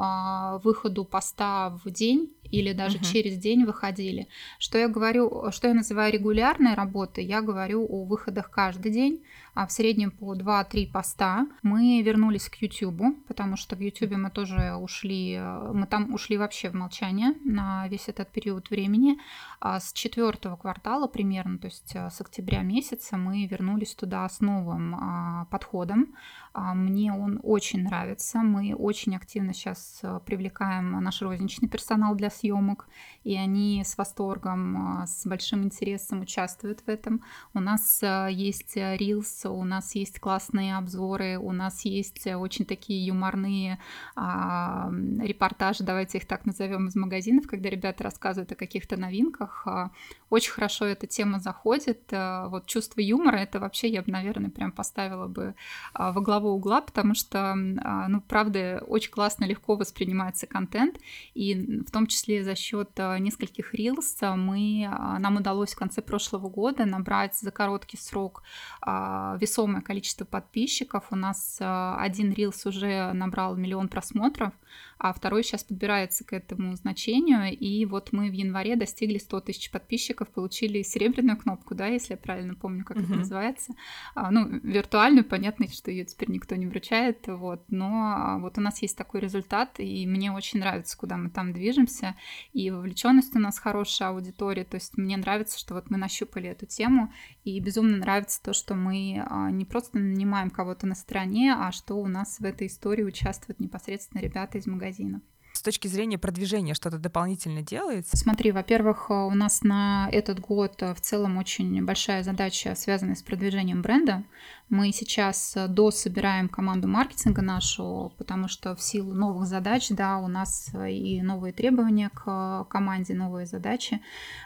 выходу 0.63 1.05
поста 1.05 1.69
в 1.83 1.89
день, 1.89 2.31
или 2.51 2.73
даже 2.73 2.97
угу. 2.97 3.05
через 3.05 3.37
день 3.37 3.65
выходили. 3.65 4.27
Что 4.57 4.77
я 4.77 4.87
говорю, 4.87 5.51
что 5.51 5.67
я 5.67 5.73
называю 5.73 6.11
регулярной 6.11 6.73
работой, 6.73 7.23
я 7.25 7.41
говорю 7.41 7.85
о 7.87 8.05
выходах 8.05 8.49
каждый 8.49 8.91
день, 8.91 9.21
в 9.55 9.69
среднем 9.69 10.11
по 10.11 10.35
2-3 10.35 10.91
поста. 10.91 11.47
Мы 11.63 12.01
вернулись 12.01 12.49
к 12.49 12.55
YouTube, 12.55 13.25
потому 13.27 13.57
что 13.57 13.75
в 13.75 13.79
YouTube 13.79 14.11
мы 14.17 14.29
тоже 14.29 14.75
ушли, 14.75 15.39
мы 15.73 15.87
там 15.87 16.13
ушли 16.13 16.37
вообще 16.37 16.69
в 16.69 16.73
молчание 16.73 17.33
на 17.43 17.87
весь 17.87 18.07
этот 18.07 18.31
период 18.31 18.69
времени. 18.69 19.17
А 19.61 19.79
с 19.79 19.91
четвертого 19.93 20.55
квартала 20.55 21.07
примерно, 21.07 21.57
то 21.57 21.67
есть 21.67 21.93
э, 21.93 22.09
с 22.09 22.21
октября 22.21 22.61
месяца, 22.61 23.17
мы 23.17 23.45
вернулись 23.45 23.93
туда 23.93 24.27
с 24.27 24.39
новым 24.39 24.95
а, 24.95 25.45
подходом. 25.51 26.15
А, 26.53 26.73
мне 26.73 27.11
он 27.11 27.39
очень 27.43 27.83
нравится. 27.83 28.39
Мы 28.39 28.73
очень 28.73 29.15
активно 29.15 29.53
сейчас 29.53 29.99
э, 30.01 30.19
привлекаем 30.25 30.91
наш 31.03 31.21
розничный 31.21 31.67
персонал 31.67 32.15
для 32.15 32.29
съемок, 32.29 32.87
и 33.25 33.35
они 33.35 33.83
с 33.83 33.97
восторгом, 33.97 35.03
с 35.05 35.25
большим 35.25 35.63
интересом 35.63 36.21
участвуют 36.21 36.79
в 36.81 36.87
этом. 36.87 37.21
У 37.53 37.59
нас 37.59 38.01
э, 38.01 38.29
есть 38.31 38.77
Reels, 38.77 39.38
у 39.45 39.63
нас 39.63 39.95
есть 39.95 40.19
классные 40.19 40.77
обзоры, 40.77 41.37
у 41.37 41.51
нас 41.51 41.85
есть 41.85 42.27
очень 42.27 42.65
такие 42.65 43.05
юморные 43.05 43.79
а, 44.15 44.91
репортажи, 45.19 45.83
давайте 45.83 46.17
их 46.17 46.25
так 46.25 46.45
назовем, 46.45 46.87
из 46.87 46.95
магазинов, 46.95 47.47
когда 47.47 47.69
ребята 47.69 48.03
рассказывают 48.03 48.51
о 48.51 48.55
каких-то 48.55 48.97
новинках. 48.97 49.63
А, 49.65 49.91
очень 50.29 50.51
хорошо 50.51 50.85
эта 50.85 51.07
тема 51.07 51.39
заходит. 51.39 52.11
А, 52.11 52.47
вот 52.47 52.65
чувство 52.65 53.01
юмора, 53.01 53.37
это 53.37 53.59
вообще 53.59 53.89
я 53.89 54.01
бы, 54.01 54.11
наверное, 54.11 54.49
прям 54.49 54.71
поставила 54.71 55.27
бы 55.27 55.55
а, 55.93 56.11
во 56.11 56.21
главу 56.21 56.49
угла, 56.49 56.81
потому 56.81 57.15
что, 57.15 57.55
ну, 57.55 58.21
правда, 58.21 58.83
очень 58.87 59.11
классно, 59.11 59.45
легко 59.45 59.75
воспринимается 59.75 60.47
контент, 60.47 60.97
и 61.33 61.81
в 61.85 61.91
том 61.91 62.07
числе 62.07 62.43
за 62.43 62.55
счет 62.55 62.89
нескольких 62.97 63.73
рилс 63.73 64.17
мы, 64.21 64.89
нам 65.19 65.37
удалось 65.37 65.73
в 65.73 65.77
конце 65.77 66.01
прошлого 66.01 66.49
года 66.49 66.85
набрать 66.85 67.35
за 67.35 67.51
короткий 67.51 67.97
срок 67.97 68.43
весомое 68.85 69.81
количество 69.81 70.25
подписчиков. 70.25 71.05
У 71.11 71.15
нас 71.15 71.57
один 71.59 72.33
рилс 72.33 72.65
уже 72.65 73.11
набрал 73.13 73.55
миллион 73.55 73.87
просмотров, 73.87 74.53
а 74.99 75.13
второй 75.13 75.43
сейчас 75.43 75.63
подбирается 75.63 76.25
к 76.25 76.33
этому 76.33 76.75
значению, 76.75 77.57
и 77.57 77.85
вот 77.85 78.11
мы 78.11 78.29
в 78.29 78.33
январе 78.33 78.75
достигли 78.75 79.17
100 79.17 79.39
тысяч 79.39 79.71
подписчиков, 79.71 80.27
получили 80.27 80.81
серебряную 80.81 81.37
кнопку, 81.37 81.73
да, 81.73 81.87
если 81.87 82.13
я 82.13 82.17
правильно 82.17 82.53
помню, 82.53 82.83
как 82.83 82.97
uh-huh. 82.97 83.05
это 83.05 83.13
называется, 83.13 83.73
а, 84.13 84.29
ну, 84.29 84.45
виртуальную, 84.61 85.23
понятно, 85.23 85.69
что 85.69 85.89
ее 85.89 86.03
теперь 86.03 86.29
никто 86.29 86.55
не 86.55 86.67
вручает, 86.67 87.25
вот, 87.27 87.63
но 87.69 88.13
а, 88.13 88.39
вот 88.39 88.57
у 88.57 88.61
нас 88.61 88.81
есть 88.81 88.97
такой 88.97 89.21
результат, 89.21 89.79
и 89.79 90.05
мне 90.05 90.33
очень 90.33 90.59
нравится, 90.59 90.97
куда 90.97 91.15
мы 91.15 91.29
там 91.29 91.53
движемся, 91.53 92.15
и 92.51 92.69
вовлеченность 92.69 93.33
у 93.37 93.39
нас 93.39 93.57
хорошая 93.57 94.09
аудитория, 94.09 94.65
то 94.65 94.75
есть 94.75 94.97
мне 94.97 95.15
нравится, 95.15 95.57
что 95.57 95.75
вот 95.75 95.89
мы 95.89 95.97
нащупали 95.97 96.49
эту 96.49 96.65
тему, 96.65 97.13
и 97.45 97.57
безумно 97.61 97.95
нравится 97.95 98.43
то, 98.43 98.51
что 98.51 98.75
мы 98.75 99.25
а, 99.25 99.49
не 99.49 99.63
просто 99.63 99.97
нанимаем 99.97 100.49
кого-то 100.49 100.85
на 100.87 100.95
стороне, 100.95 101.55
а 101.57 101.71
что 101.71 101.95
у 101.95 102.07
нас 102.07 102.39
в 102.39 102.43
этой 102.43 102.67
истории 102.67 103.03
участвуют 103.03 103.61
непосредственно 103.61 104.19
ребята 104.19 104.57
из 104.57 104.67
магазина 104.67 104.88
магазина. 104.89 105.21
С 105.53 105.61
точки 105.61 105.87
зрения 105.87 106.17
продвижения 106.17 106.73
что-то 106.73 106.99
дополнительно 106.99 107.61
делается? 107.61 108.15
Смотри, 108.15 108.51
во-первых, 108.51 109.09
у 109.09 109.31
нас 109.31 109.61
на 109.61 110.07
этот 110.11 110.39
год 110.39 110.81
в 110.81 111.01
целом 111.01 111.37
очень 111.37 111.83
большая 111.83 112.23
задача, 112.23 112.75
связанная 112.75 113.15
с 113.15 113.23
продвижением 113.23 113.81
бренда. 113.81 114.23
Мы 114.69 114.91
сейчас 114.91 115.53
э, 115.55 115.67
дособираем 115.67 116.47
команду 116.47 116.87
маркетинга 116.87 117.41
нашу, 117.41 118.13
потому 118.19 118.47
что 118.47 118.75
в 118.75 118.81
силу 118.81 119.15
новых 119.15 119.47
задач, 119.47 119.89
да, 119.89 120.19
у 120.19 120.27
нас 120.27 120.69
э, 120.73 120.91
и 120.91 121.21
новые 121.23 121.53
требования 121.53 122.11
к 122.13 122.65
команде, 122.69 123.15
новые 123.15 123.47
задачи. 123.47 123.99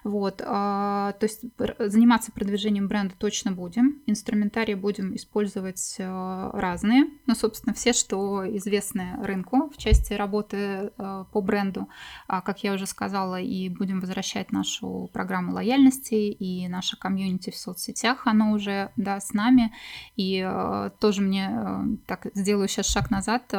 Вот, 0.05 0.41
а, 0.45 1.11
то 1.19 1.25
есть 1.25 1.41
заниматься 1.77 2.31
продвижением 2.31 2.87
бренда 2.87 3.15
точно 3.17 3.51
будем. 3.51 4.01
Инструментарий 4.05 4.75
будем 4.75 5.13
использовать 5.13 5.95
э, 5.99 6.49
разные, 6.53 7.07
ну, 7.25 7.35
собственно, 7.35 7.73
все, 7.73 7.91
что 7.91 8.45
известны 8.57 9.17
рынку 9.21 9.69
в 9.71 9.77
части 9.77 10.13
работы 10.13 10.91
по 10.97 11.41
бренду, 11.41 11.89
а, 12.27 12.41
как 12.41 12.63
я 12.63 12.73
уже 12.73 12.85
сказала, 12.85 13.41
и 13.41 13.67
будем 13.67 13.99
возвращать 13.99 14.53
нашу 14.53 15.09
программу 15.11 15.53
лояльности 15.53 16.13
и 16.13 16.67
наше 16.69 16.97
комьюнити 16.97 17.49
в 17.49 17.57
соцсетях, 17.57 18.25
оно 18.25 18.51
уже, 18.53 18.91
да, 18.95 19.19
с 19.19 19.33
нами, 19.33 19.73
и 20.15 20.45
э, 20.45 20.91
тоже 20.99 21.21
мне, 21.21 21.49
э, 21.51 21.83
так, 22.05 22.27
сделаю 22.35 22.67
сейчас 22.67 22.85
шаг 22.87 23.09
назад, 23.09 23.43
э, 23.51 23.57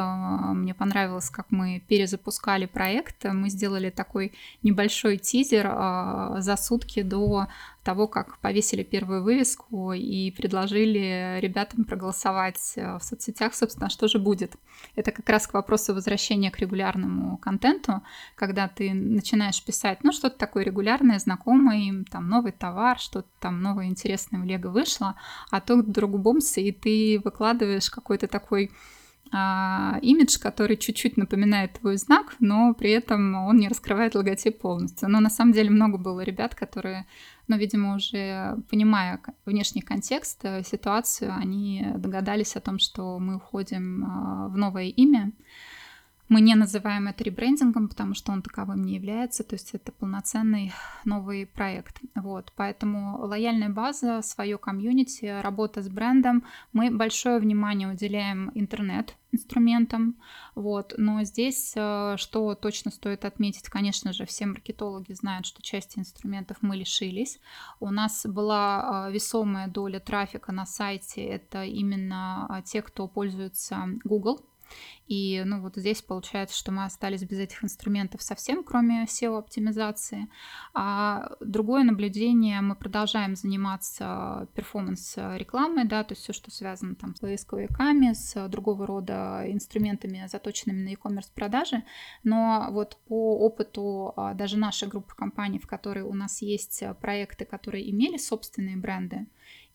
мне 0.53 0.73
понравилось, 0.73 1.29
как 1.29 1.47
мы 1.49 1.81
перезапускали 1.87 2.65
проект. 2.65 3.25
Мы 3.25 3.49
сделали 3.49 3.89
такой 3.89 4.31
небольшой 4.63 5.17
тизер 5.17 5.65
за 6.41 6.55
сутки 6.57 7.01
до 7.01 7.47
того, 7.85 8.07
как 8.07 8.39
повесили 8.39 8.83
первую 8.83 9.23
вывеску 9.23 9.93
и 9.93 10.31
предложили 10.31 11.39
ребятам 11.39 11.85
проголосовать 11.85 12.73
э, 12.75 12.97
в 12.97 13.03
соцсетях, 13.03 13.53
собственно, 13.53 13.89
что 13.89 14.07
же 14.07 14.17
будет. 14.17 14.55
Это 14.95 15.11
как 15.11 15.29
раз 15.29 15.45
к 15.45 15.53
вопросу 15.53 15.93
возвращения 15.93 16.49
к 16.49 16.59
регулярному 16.59 17.37
контенту, 17.37 18.01
когда 18.33 18.67
ты 18.67 18.91
начинаешь 18.93 19.63
писать, 19.63 19.99
ну, 20.03 20.11
что-то 20.11 20.37
такое 20.37 20.63
регулярное, 20.63 21.19
знакомое, 21.19 22.03
там, 22.11 22.27
новый 22.27 22.51
товар, 22.51 22.97
что-то 22.97 23.29
там 23.39 23.61
новое 23.61 23.85
интересное 23.85 24.41
в 24.41 24.45
Лего 24.45 24.69
вышло, 24.69 25.15
а 25.51 25.61
то 25.61 25.83
другу 25.83 26.17
бомс, 26.17 26.57
и 26.57 26.71
ты 26.71 27.21
выкладываешь 27.23 27.91
какой-то 27.91 28.27
такой 28.27 28.71
а, 29.31 29.97
имидж, 30.01 30.37
который 30.39 30.77
чуть-чуть 30.77 31.17
напоминает 31.17 31.73
твой 31.73 31.97
знак, 31.97 32.35
но 32.39 32.73
при 32.73 32.91
этом 32.91 33.35
он 33.35 33.57
не 33.57 33.67
раскрывает 33.67 34.15
логотип 34.15 34.59
полностью. 34.59 35.09
Но 35.09 35.19
на 35.19 35.29
самом 35.29 35.51
деле 35.51 35.69
много 35.71 35.97
было 35.97 36.21
ребят, 36.21 36.55
которые, 36.55 37.05
ну, 37.47 37.57
видимо, 37.57 37.95
уже 37.95 38.57
понимая 38.69 39.21
внешний 39.45 39.81
контекст, 39.81 40.43
э, 40.43 40.63
ситуацию, 40.63 41.33
они 41.33 41.85
догадались 41.97 42.55
о 42.55 42.61
том, 42.61 42.79
что 42.79 43.19
мы 43.19 43.35
уходим 43.35 44.03
а, 44.05 44.47
в 44.47 44.57
новое 44.57 44.85
имя. 44.85 45.31
Мы 46.27 46.41
не 46.41 46.55
называем 46.55 47.07
это 47.07 47.23
ребрендингом, 47.23 47.87
потому 47.87 48.15
что 48.15 48.31
он 48.31 48.41
таковым 48.41 48.83
не 48.83 48.95
является, 48.95 49.43
то 49.43 49.53
есть 49.53 49.75
это 49.75 49.91
полноценный 49.91 50.73
новый 51.05 51.45
проект. 51.45 52.01
Вот, 52.15 52.51
поэтому 52.55 53.19
лояльная 53.19 53.69
база, 53.69 54.23
свое 54.23 54.57
комьюнити, 54.57 55.39
работа 55.41 55.83
с 55.83 55.87
брендом. 55.87 56.43
Мы 56.73 56.89
большое 56.89 57.37
внимание 57.37 57.87
уделяем 57.87 58.51
интернет 58.55 59.15
инструментам, 59.31 60.15
вот, 60.55 60.95
но 60.97 61.23
здесь, 61.23 61.73
э, 61.75 62.15
что 62.17 62.55
точно 62.55 62.89
стоит 62.89 63.25
отметить, 63.25 63.69
конечно 63.69 64.13
же, 64.13 64.25
все 64.25 64.45
маркетологи 64.45 65.13
знают, 65.13 65.45
что 65.45 65.61
части 65.61 65.99
инструментов 65.99 66.57
мы 66.61 66.77
лишились. 66.77 67.39
У 67.79 67.91
нас 67.91 68.25
была 68.25 69.07
э, 69.09 69.11
весомая 69.11 69.67
доля 69.67 69.99
трафика 69.99 70.51
на 70.51 70.65
сайте, 70.65 71.21
это 71.21 71.65
именно 71.65 72.47
э, 72.49 72.61
те, 72.63 72.81
кто 72.81 73.07
пользуется 73.07 73.89
Google, 74.03 74.41
и 75.07 75.43
ну 75.45 75.61
вот 75.61 75.75
здесь 75.75 76.01
получается, 76.01 76.57
что 76.57 76.71
мы 76.71 76.85
остались 76.85 77.23
без 77.23 77.39
этих 77.39 77.63
инструментов 77.63 78.21
совсем, 78.21 78.63
кроме 78.63 79.03
SEO-оптимизации. 79.03 80.27
А 80.73 81.31
другое 81.39 81.83
наблюдение, 81.83 82.61
мы 82.61 82.75
продолжаем 82.75 83.35
заниматься 83.35 84.47
перформанс-рекламой, 84.55 85.85
да, 85.85 86.03
то 86.03 86.13
есть 86.13 86.23
все, 86.23 86.33
что 86.33 86.49
связано 86.49 86.95
там 86.95 87.15
с 87.15 87.19
поисковиками, 87.19 88.13
с 88.13 88.47
другого 88.47 88.87
рода 88.87 89.43
инструментами, 89.47 90.27
заточенными 90.27 90.81
на 90.83 90.89
e-commerce 90.89 91.31
продажи. 91.33 91.83
Но 92.23 92.67
вот 92.71 92.97
по 93.07 93.37
опыту 93.37 94.13
а, 94.15 94.33
даже 94.33 94.57
нашей 94.57 94.87
группы 94.87 95.13
компаний, 95.15 95.59
в 95.59 95.67
которой 95.67 96.03
у 96.03 96.13
нас 96.13 96.41
есть 96.41 96.83
проекты, 96.99 97.45
которые 97.45 97.89
имели 97.91 98.17
собственные 98.17 98.77
бренды, 98.77 99.27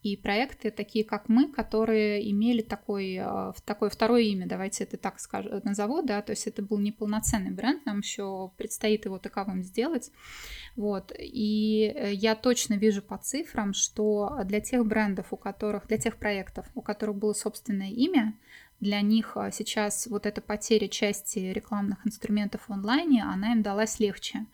и 0.03 0.17
проекты 0.17 0.71
такие, 0.71 1.05
как 1.05 1.29
мы, 1.29 1.49
которые 1.49 2.31
имели 2.31 2.63
такой, 2.63 3.19
э, 3.21 3.53
такое 3.65 3.91
второе 3.91 4.23
имя, 4.23 4.47
давайте 4.47 4.85
это 4.85 4.97
так 4.97 5.21
скажу, 5.21 5.61
назову, 5.63 6.03
да, 6.03 6.23
то 6.23 6.31
есть 6.31 6.47
это 6.47 6.63
был 6.63 6.79
неполноценный 6.79 7.51
бренд, 7.51 7.85
нам 7.85 7.99
еще 7.99 8.51
предстоит 8.57 9.05
его 9.05 9.19
таковым 9.19 9.63
сделать, 9.63 10.11
вот, 10.77 11.13
и 11.19 11.93
э, 11.95 12.13
я 12.15 12.35
точно 12.35 12.75
вижу 12.75 13.03
по 13.03 13.19
цифрам, 13.19 13.75
что 13.75 14.41
для 14.45 14.61
тех 14.61 14.87
брендов, 14.87 15.33
у 15.33 15.37
которых, 15.37 15.87
для 15.87 15.99
тех 15.99 16.17
проектов, 16.17 16.67
у 16.75 16.81
которых 16.81 17.17
было 17.17 17.35
собственное 17.35 17.91
имя, 17.91 18.35
для 18.81 19.03
них 19.03 19.33
э, 19.37 19.51
сейчас 19.53 20.07
вот 20.07 20.25
эта 20.25 20.41
потеря 20.41 20.89
части 20.89 21.39
рекламных 21.39 22.07
инструментов 22.07 22.63
в 22.67 22.73
онлайне, 22.73 23.23
она 23.23 23.53
им 23.53 23.63
далась 23.63 24.01
легче. 24.01 24.47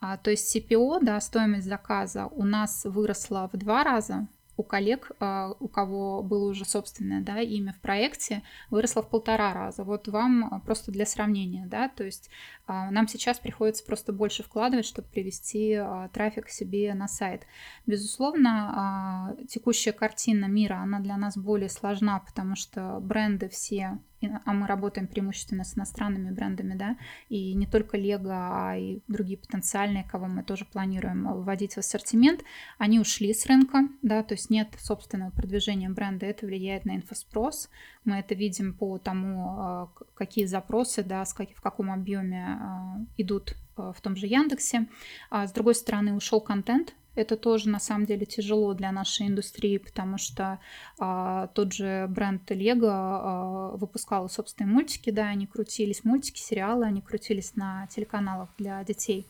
А, 0.00 0.18
то 0.18 0.30
есть 0.30 0.54
CPO, 0.54 0.98
да, 1.02 1.18
стоимость 1.20 1.66
заказа 1.66 2.26
у 2.26 2.44
нас 2.44 2.84
выросла 2.84 3.48
в 3.52 3.56
два 3.56 3.82
раза, 3.82 4.28
у 4.60 4.62
коллег, 4.62 5.12
а, 5.20 5.54
у 5.58 5.68
кого 5.68 6.22
было 6.22 6.50
уже 6.50 6.66
собственное 6.66 7.22
да, 7.22 7.40
имя 7.40 7.72
в 7.72 7.80
проекте, 7.80 8.42
выросло 8.68 9.02
в 9.02 9.08
полтора 9.08 9.54
раза. 9.54 9.84
Вот 9.84 10.06
вам 10.08 10.44
а, 10.44 10.60
просто 10.60 10.92
для 10.92 11.06
сравнения, 11.06 11.66
да, 11.66 11.88
то 11.88 12.04
есть 12.04 12.28
а, 12.66 12.90
нам 12.90 13.08
сейчас 13.08 13.38
приходится 13.38 13.84
просто 13.86 14.12
больше 14.12 14.42
вкладывать, 14.42 14.84
чтобы 14.84 15.08
привести 15.08 15.80
трафик 16.12 16.46
к 16.46 16.50
себе 16.50 16.92
на 16.92 17.08
сайт. 17.08 17.46
Безусловно, 17.86 19.34
текущая 19.48 19.92
картина 19.92 20.44
мира, 20.44 20.74
она 20.74 21.00
для 21.00 21.16
нас 21.16 21.38
более 21.38 21.70
сложна, 21.70 22.20
потому 22.20 22.54
что 22.54 22.98
бренды 23.00 23.48
все 23.48 23.98
а 24.22 24.52
мы 24.52 24.66
работаем 24.66 25.06
преимущественно 25.06 25.64
с 25.64 25.76
иностранными 25.76 26.30
брендами, 26.30 26.74
да, 26.74 26.96
и 27.28 27.54
не 27.54 27.66
только 27.66 27.96
Лего, 27.96 28.32
а 28.32 28.76
и 28.76 29.00
другие 29.08 29.38
потенциальные, 29.38 30.04
кого 30.04 30.26
мы 30.26 30.42
тоже 30.42 30.64
планируем 30.64 31.42
вводить 31.42 31.74
в 31.74 31.78
ассортимент, 31.78 32.42
они 32.78 33.00
ушли 33.00 33.32
с 33.32 33.46
рынка, 33.46 33.88
да, 34.02 34.22
то 34.22 34.34
есть 34.34 34.50
нет 34.50 34.68
собственного 34.78 35.30
продвижения 35.30 35.88
бренда, 35.88 36.26
это 36.26 36.46
влияет 36.46 36.84
на 36.84 36.96
инфоспрос, 36.96 37.70
мы 38.04 38.16
это 38.16 38.34
видим 38.34 38.74
по 38.74 38.98
тому, 38.98 39.56
а, 39.58 39.88
какие 40.14 40.44
запросы, 40.44 41.02
да, 41.02 41.24
в 41.24 41.60
каком 41.60 41.90
объеме 41.90 42.58
а, 42.60 42.98
идут 43.16 43.54
в 43.76 44.00
том 44.02 44.14
же 44.16 44.26
Яндексе. 44.26 44.86
А 45.30 45.46
с 45.46 45.52
другой 45.52 45.74
стороны, 45.74 46.12
ушел 46.12 46.40
контент, 46.40 46.94
это 47.14 47.36
тоже 47.36 47.68
на 47.68 47.80
самом 47.80 48.06
деле 48.06 48.24
тяжело 48.24 48.72
для 48.74 48.92
нашей 48.92 49.26
индустрии, 49.26 49.78
потому 49.78 50.18
что 50.18 50.60
а, 50.98 51.48
тот 51.48 51.72
же 51.72 52.06
бренд 52.08 52.50
Lego 52.50 52.88
а, 52.90 53.70
выпускал 53.76 54.28
собственные 54.28 54.72
мультики, 54.72 55.10
да, 55.10 55.26
они 55.26 55.46
крутились, 55.46 56.04
мультики, 56.04 56.38
сериалы, 56.40 56.86
они 56.86 57.00
крутились 57.00 57.56
на 57.56 57.86
телеканалах 57.88 58.50
для 58.58 58.82
детей. 58.84 59.26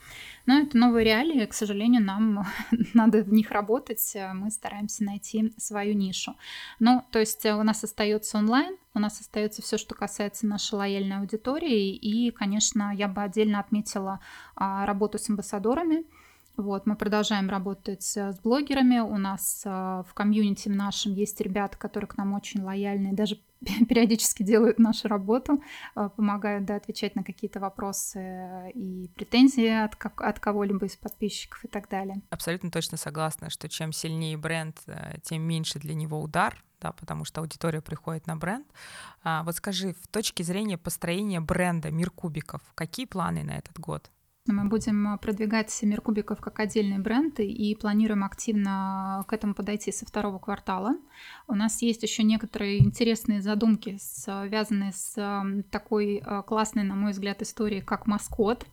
Но 0.47 0.61
это 0.61 0.77
новые 0.77 1.05
реалии, 1.05 1.47
к 1.47 1.55
сожалению, 1.55 2.03
нам 2.03 2.47
надо 2.95 3.23
в 3.23 3.33
них 3.33 3.51
работать, 3.51 4.17
мы 4.35 4.51
стараемся 4.51 5.05
найти 5.05 5.53
свою 5.57 5.95
нишу. 5.95 6.37
Ну, 6.79 7.05
то 7.11 7.19
есть 7.19 7.45
у 7.47 7.63
нас 7.63 7.83
остается 7.83 8.39
онлайн, 8.39 8.77
у 8.93 8.99
нас 8.99 9.21
остается 9.21 9.63
все, 9.63 9.79
что 9.79 9.95
касается 9.95 10.47
нашей 10.47 10.75
лояльной 10.75 11.19
аудитории, 11.19 11.95
и, 11.95 12.31
конечно, 12.31 12.93
я 12.95 13.09
бы 13.09 13.23
отдельно 13.23 13.61
отметила 13.61 14.21
а, 14.57 14.85
работу 14.85 15.19
с 15.19 15.31
амбассадорами, 15.31 16.05
вот, 16.57 16.87
мы 16.87 16.97
продолжаем 16.97 17.49
работать 17.49 18.03
с 18.03 18.39
блогерами. 18.43 18.99
У 18.99 19.17
нас 19.17 19.63
э, 19.65 19.71
в 19.71 20.15
комьюнити 20.15 20.69
нашем 20.69 21.13
есть 21.13 21.41
ребята, 21.41 21.79
которые 21.79 22.09
к 22.09 22.17
нам 22.17 22.35
очень 22.35 22.63
лояльны, 22.63 23.13
даже 23.13 23.41
периодически 23.61 24.43
делают 24.43 24.79
нашу 24.79 25.09
работу, 25.09 25.63
э, 25.97 26.11
помогают 26.15 26.65
да, 26.65 26.77
отвечать 26.77 27.17
на 27.17 27.25
какие-то 27.25 27.61
вопросы 27.61 28.71
и 28.75 29.11
претензии 29.15 29.85
от, 29.85 29.97
как, 29.97 30.21
от 30.21 30.41
кого-либо 30.41 30.87
из 30.87 30.97
подписчиков 30.97 31.65
и 31.65 31.69
так 31.69 31.89
далее. 31.89 32.21
Абсолютно 32.31 32.71
точно 32.71 32.97
согласна, 32.97 33.51
что 33.51 33.69
чем 33.69 33.93
сильнее 33.93 34.37
бренд, 34.37 34.81
э, 34.87 35.19
тем 35.23 35.43
меньше 35.43 35.79
для 35.79 35.95
него 35.95 36.21
удар, 36.21 36.63
да, 36.81 36.93
потому 36.93 37.25
что 37.25 37.41
аудитория 37.41 37.81
приходит 37.81 38.27
на 38.27 38.37
бренд. 38.37 38.67
А, 39.23 39.43
вот 39.45 39.55
скажи, 39.55 39.95
в 39.95 40.07
точке 40.09 40.45
зрения 40.45 40.79
построения 40.79 41.41
бренда 41.41 41.91
Мир 41.91 42.11
Кубиков, 42.11 42.63
какие 42.75 43.07
планы 43.07 43.45
на 43.45 43.57
этот 43.57 43.79
год? 43.79 44.11
Мы 44.53 44.65
будем 44.65 45.09
а, 45.09 45.17
продвигать 45.17 45.77
мир 45.83 46.01
кубиков 46.01 46.41
как 46.41 46.61
отдельные 46.61 46.99
бренды 46.99 47.47
и 47.47 47.75
планируем 47.75 48.25
активно 48.25 49.25
к 49.29 49.33
этому 49.33 49.55
подойти 49.55 49.93
со 49.93 50.07
второго 50.07 50.39
квартала. 50.39 50.97
У 51.49 51.55
нас 51.55 51.83
есть 51.83 52.03
еще 52.03 52.23
некоторые 52.23 52.83
интересные 52.83 53.43
задумки, 53.43 53.99
связанные 54.01 54.93
с 54.93 55.15
такой 55.71 56.23
а, 56.25 56.43
классной, 56.43 56.83
на 56.85 56.95
мой 56.95 57.13
взгляд, 57.13 57.43
историей, 57.43 57.81
как 57.81 58.07
маскот. 58.07 58.67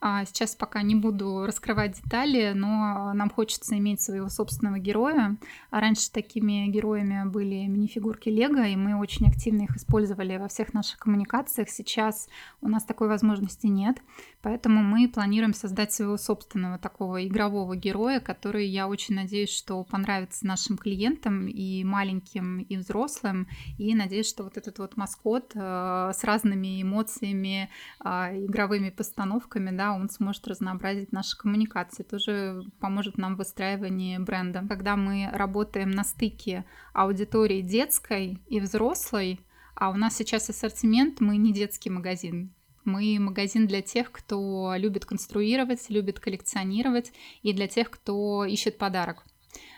А, 0.00 0.24
сейчас 0.24 0.54
пока 0.54 0.82
не 0.82 0.94
буду 0.94 1.44
раскрывать 1.46 2.00
детали, 2.02 2.52
но 2.54 3.12
нам 3.14 3.30
хочется 3.30 3.76
иметь 3.78 4.00
своего 4.00 4.28
собственного 4.28 4.78
героя. 4.78 5.36
А 5.70 5.80
раньше 5.80 6.10
такими 6.10 6.66
героями 6.66 7.28
были 7.28 7.66
мини-фигурки 7.66 8.28
Лего, 8.28 8.66
и 8.66 8.76
мы 8.76 8.98
очень 8.98 9.26
активно 9.28 9.62
их 9.62 9.76
использовали 9.76 10.36
во 10.36 10.48
всех 10.48 10.74
наших 10.74 10.98
коммуникациях. 10.98 11.68
Сейчас 11.70 12.28
у 12.60 12.68
нас 12.68 12.84
такой 12.84 13.08
возможности 13.08 13.66
нет, 13.66 14.02
поэтому 14.42 14.82
мы 14.82 15.08
планируем 15.08 15.54
создать 15.54 15.92
своего 15.92 16.16
собственного 16.16 16.78
такого 16.78 17.26
игрового 17.26 17.76
героя, 17.76 18.20
который, 18.20 18.66
я 18.66 18.88
очень 18.88 19.14
надеюсь, 19.14 19.50
что 19.50 19.82
понравится 19.84 20.46
нашим 20.46 20.76
клиентам 20.76 21.46
и 21.46 21.84
маленьким, 21.84 22.58
и 22.58 22.76
взрослым, 22.76 23.48
и 23.78 23.94
надеюсь, 23.94 24.28
что 24.28 24.44
вот 24.44 24.56
этот 24.56 24.78
вот 24.78 24.96
маскот 24.96 25.52
э, 25.54 26.12
с 26.14 26.24
разными 26.24 26.82
эмоциями, 26.82 27.70
э, 28.04 28.08
игровыми 28.44 28.90
постановками, 28.90 29.63
да, 29.72 29.94
он 29.94 30.08
сможет 30.08 30.46
разнообразить 30.48 31.12
наши 31.12 31.36
коммуникации, 31.36 32.02
тоже 32.02 32.62
поможет 32.80 33.18
нам 33.18 33.34
в 33.34 33.38
выстраивании 33.38 34.18
бренда. 34.18 34.64
Когда 34.68 34.96
мы 34.96 35.30
работаем 35.32 35.90
на 35.90 36.04
стыке 36.04 36.64
аудитории 36.92 37.60
детской 37.60 38.40
и 38.48 38.60
взрослой, 38.60 39.40
а 39.74 39.90
у 39.90 39.94
нас 39.94 40.16
сейчас 40.16 40.48
ассортимент, 40.48 41.20
мы 41.20 41.36
не 41.36 41.52
детский 41.52 41.90
магазин, 41.90 42.52
мы 42.84 43.18
магазин 43.18 43.66
для 43.66 43.82
тех, 43.82 44.12
кто 44.12 44.74
любит 44.76 45.04
конструировать, 45.04 45.88
любит 45.88 46.20
коллекционировать, 46.20 47.12
и 47.42 47.52
для 47.52 47.66
тех, 47.66 47.90
кто 47.90 48.44
ищет 48.44 48.78
подарок 48.78 49.24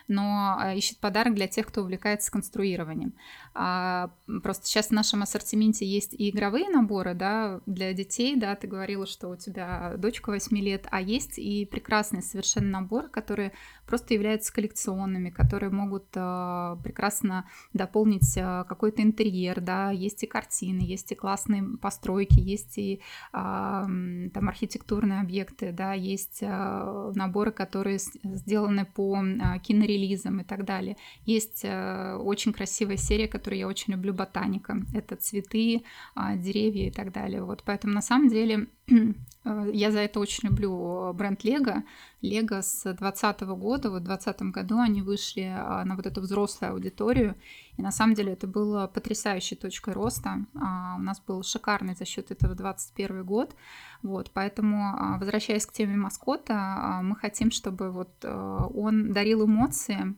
но 0.07 0.59
э, 0.61 0.77
ищет 0.77 0.99
подарок 0.99 1.35
для 1.35 1.47
тех, 1.47 1.67
кто 1.67 1.81
увлекается 1.81 2.31
конструированием. 2.31 3.13
А, 3.53 4.11
просто 4.43 4.65
сейчас 4.65 4.87
в 4.87 4.91
нашем 4.91 5.23
ассортименте 5.23 5.85
есть 5.85 6.13
и 6.13 6.29
игровые 6.29 6.69
наборы, 6.69 7.13
да, 7.13 7.61
для 7.65 7.93
детей, 7.93 8.35
да, 8.35 8.55
ты 8.55 8.67
говорила, 8.67 9.05
что 9.05 9.29
у 9.29 9.35
тебя 9.35 9.95
дочка 9.97 10.29
8 10.29 10.57
лет, 10.57 10.87
а 10.91 11.01
есть 11.01 11.37
и 11.37 11.65
прекрасные 11.65 12.21
совершенно 12.21 12.69
наборы, 12.69 13.09
которые 13.09 13.51
просто 13.85 14.13
являются 14.13 14.53
коллекционными, 14.53 15.29
которые 15.29 15.69
могут 15.69 16.07
э, 16.15 16.77
прекрасно 16.83 17.49
дополнить 17.73 18.35
какой-то 18.35 19.01
интерьер, 19.01 19.61
да, 19.61 19.91
есть 19.91 20.23
и 20.23 20.27
картины, 20.27 20.81
есть 20.81 21.11
и 21.11 21.15
классные 21.15 21.63
постройки, 21.77 22.39
есть 22.39 22.77
и 22.77 23.01
там 23.31 24.47
архитектурные 24.47 25.21
объекты, 25.21 25.71
да, 25.71 25.93
есть 25.93 26.41
наборы, 26.41 27.51
которые 27.51 27.99
сделаны 28.23 28.85
по 28.85 29.17
э, 29.17 29.59
кинорелизам 29.97 30.39
и 30.39 30.43
так 30.43 30.65
далее. 30.65 30.95
Есть 31.25 31.61
э, 31.63 32.15
очень 32.15 32.53
красивая 32.53 32.97
серия, 32.97 33.27
которую 33.27 33.59
я 33.59 33.67
очень 33.67 33.93
люблю, 33.93 34.13
ботаника. 34.13 34.77
Это 34.93 35.15
цветы, 35.15 35.83
э, 36.15 36.37
деревья 36.37 36.87
и 36.87 36.91
так 36.91 37.11
далее. 37.11 37.43
Вот, 37.43 37.63
поэтому 37.65 37.93
на 37.93 38.01
самом 38.01 38.29
деле 38.29 38.67
я 39.73 39.91
за 39.91 39.99
это 39.99 40.19
очень 40.19 40.49
люблю 40.49 41.13
бренд 41.13 41.43
Лего. 41.43 41.83
Лего 42.21 42.61
с 42.61 42.83
2020 42.83 43.41
года, 43.41 43.89
вот 43.89 44.01
в 44.01 44.05
2020 44.05 44.41
году 44.53 44.79
они 44.79 45.01
вышли 45.01 45.53
а, 45.55 45.83
на 45.85 45.95
вот 45.95 46.05
эту 46.05 46.21
взрослую 46.21 46.73
аудиторию. 46.73 47.35
И 47.77 47.81
на 47.81 47.91
самом 47.91 48.15
деле 48.15 48.33
это 48.33 48.47
было 48.47 48.87
потрясающей 48.87 49.57
точкой 49.57 49.93
роста. 49.93 50.45
А, 50.55 50.95
у 50.97 51.01
нас 51.01 51.19
был 51.19 51.43
шикарный 51.43 51.95
за 51.95 52.05
счет 52.05 52.31
этого 52.31 52.55
2021 52.55 53.23
год. 53.23 53.55
Вот, 54.03 54.31
поэтому, 54.33 54.93
а, 54.97 55.17
возвращаясь 55.17 55.65
к 55.65 55.73
теме 55.73 55.95
маскота, 55.95 56.99
мы 57.03 57.15
хотим, 57.15 57.51
чтобы 57.51 57.91
вот 57.91 58.09
э, 58.23 58.59
он 58.73 59.11
дарил 59.11 59.45
эмоции, 59.45 60.15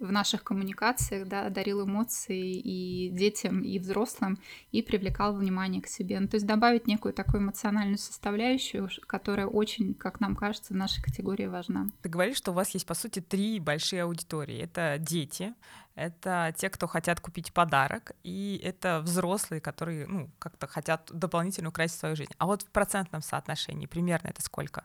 в 0.00 0.12
наших 0.12 0.44
коммуникациях, 0.44 1.26
да, 1.26 1.48
дарил 1.48 1.84
эмоции 1.84 2.58
и 2.58 3.08
детям, 3.10 3.62
и 3.62 3.78
взрослым, 3.78 4.38
и 4.70 4.82
привлекал 4.82 5.34
внимание 5.34 5.80
к 5.80 5.86
себе. 5.86 6.20
Ну, 6.20 6.28
то 6.28 6.36
есть 6.36 6.46
добавить 6.46 6.86
некую 6.86 7.14
такую 7.14 7.42
эмоциональную 7.42 7.98
составляющую, 7.98 8.88
которая 9.06 9.46
очень, 9.46 9.94
как 9.94 10.20
нам 10.20 10.36
кажется, 10.36 10.74
в 10.74 10.76
нашей 10.76 11.02
категории 11.02 11.46
важна. 11.46 11.86
Ты 12.02 12.08
говоришь, 12.08 12.36
что 12.36 12.52
у 12.52 12.54
вас 12.54 12.70
есть, 12.70 12.86
по 12.86 12.94
сути, 12.94 13.20
три 13.20 13.60
большие 13.60 14.02
аудитории. 14.02 14.58
Это 14.58 14.96
дети, 14.98 15.54
это 15.94 16.54
те, 16.56 16.70
кто 16.70 16.86
хотят 16.86 17.20
купить 17.20 17.52
подарок, 17.52 18.12
и 18.22 18.60
это 18.62 19.00
взрослые, 19.00 19.60
которые, 19.60 20.06
ну, 20.06 20.30
как-то 20.38 20.66
хотят 20.66 21.10
дополнительно 21.12 21.68
украсить 21.68 21.98
свою 21.98 22.16
жизнь. 22.16 22.32
А 22.38 22.46
вот 22.46 22.62
в 22.62 22.66
процентном 22.66 23.22
соотношении 23.22 23.86
примерно 23.86 24.28
это 24.28 24.42
сколько? 24.42 24.84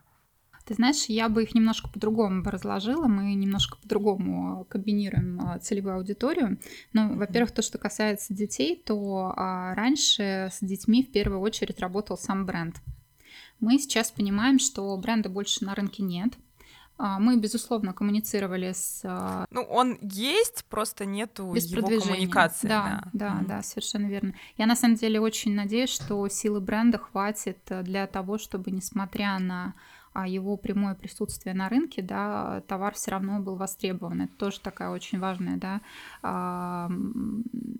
Ты 0.68 0.74
знаешь, 0.74 1.06
я 1.06 1.30
бы 1.30 1.44
их 1.44 1.54
немножко 1.54 1.88
по-другому 1.88 2.42
бы 2.42 2.50
разложила. 2.50 3.06
Мы 3.06 3.32
немножко 3.32 3.78
по-другому 3.78 4.66
комбинируем 4.68 5.40
а, 5.40 5.58
целевую 5.60 5.96
аудиторию. 5.96 6.58
Ну, 6.92 7.16
во-первых, 7.16 7.52
то, 7.52 7.62
что 7.62 7.78
касается 7.78 8.34
детей, 8.34 8.76
то 8.76 9.32
а, 9.34 9.74
раньше 9.74 10.50
с 10.52 10.58
детьми 10.60 11.02
в 11.02 11.10
первую 11.10 11.40
очередь 11.40 11.80
работал 11.80 12.18
сам 12.18 12.44
бренд. 12.44 12.82
Мы 13.60 13.78
сейчас 13.78 14.10
понимаем, 14.10 14.58
что 14.58 14.94
бренда 14.98 15.30
больше 15.30 15.64
на 15.64 15.74
рынке 15.74 16.02
нет. 16.02 16.34
А, 16.98 17.18
мы, 17.18 17.38
безусловно, 17.38 17.94
коммуницировали 17.94 18.72
с... 18.72 19.46
Ну, 19.50 19.62
он 19.62 19.98
есть, 20.02 20.66
просто 20.66 21.06
нету 21.06 21.50
Без 21.50 21.64
его 21.64 21.80
продвижения. 21.80 22.12
коммуникации. 22.12 22.68
Да, 22.68 22.82
да, 22.84 23.10
да, 23.14 23.40
mm-hmm. 23.40 23.46
да, 23.46 23.62
совершенно 23.62 24.06
верно. 24.06 24.34
Я, 24.58 24.66
на 24.66 24.76
самом 24.76 24.96
деле, 24.96 25.18
очень 25.18 25.54
надеюсь, 25.54 25.88
что 25.88 26.28
силы 26.28 26.60
бренда 26.60 26.98
хватит 26.98 27.56
для 27.84 28.06
того, 28.06 28.36
чтобы, 28.36 28.70
несмотря 28.70 29.38
на 29.38 29.68
а 29.68 29.72
его 30.14 30.56
прямое 30.56 30.94
присутствие 30.94 31.54
на 31.54 31.68
рынке, 31.68 32.02
да, 32.02 32.62
товар 32.66 32.94
все 32.94 33.10
равно 33.12 33.40
был 33.40 33.56
востребован. 33.56 34.22
Это 34.22 34.34
тоже 34.36 34.60
такая 34.60 34.90
очень 34.90 35.18
важная 35.18 35.56
да, 35.56 35.80
а, 36.22 36.88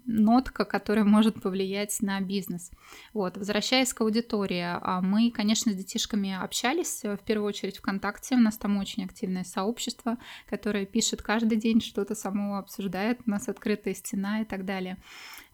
нотка, 0.07 0.65
которая 0.65 1.05
может 1.07 1.43
повлиять 1.43 1.97
на 2.01 2.21
бизнес. 2.21 2.71
Вот. 3.13 3.37
Возвращаясь 3.37 3.93
к 3.93 4.01
аудитории, 4.01 4.65
а, 4.65 5.01
мы, 5.01 5.31
конечно, 5.31 5.73
с 5.73 5.77
детишками 5.77 6.33
общались, 6.33 7.03
в 7.03 7.19
первую 7.19 7.49
очередь 7.49 7.79
ВКонтакте, 7.79 8.37
у 8.37 8.41
нас 8.41 8.57
там 8.57 8.79
очень 8.79 9.05
активное 9.05 9.45
сообщество, 9.45 10.19
которое 10.49 10.87
пишет 10.87 11.23
каждый 11.23 11.59
день 11.59 11.81
что-то 11.81 12.15
само 12.15 12.59
обсуждает, 12.59 13.21
у 13.27 13.31
нас 13.31 13.49
открытая 13.49 13.95
стена 13.95 14.43
и 14.43 14.45
так 14.45 14.65
далее. 14.65 14.99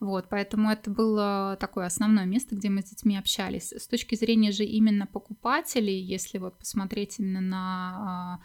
Вот, 0.00 0.26
поэтому 0.28 0.70
это 0.70 0.90
было 0.90 1.56
такое 1.60 1.86
основное 1.86 2.26
место, 2.26 2.54
где 2.56 2.68
мы 2.68 2.82
с 2.82 2.90
детьми 2.90 3.16
общались. 3.16 3.72
С 3.72 3.86
точки 3.86 4.16
зрения 4.16 4.52
же 4.52 4.64
именно 4.64 5.06
покупателей, 5.06 5.98
если 6.00 6.38
вот 6.38 6.58
посмотреть 6.58 7.18
именно 7.18 7.40
на, 7.40 8.40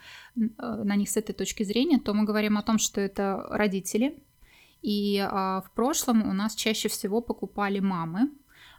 а, 0.58 0.84
на 0.84 0.96
них 0.96 1.10
с 1.10 1.16
этой 1.16 1.32
точки 1.32 1.64
зрения, 1.64 1.98
то 1.98 2.14
мы 2.14 2.24
говорим 2.24 2.56
о 2.56 2.62
том, 2.62 2.78
что 2.78 3.00
это 3.00 3.46
родители, 3.50 4.22
И 4.82 5.18
а, 5.18 5.60
в 5.60 5.70
прошлом 5.72 6.28
у 6.28 6.32
нас 6.32 6.54
чаще 6.54 6.88
всего 6.88 7.20
покупали 7.20 7.80
мамы, 7.80 8.30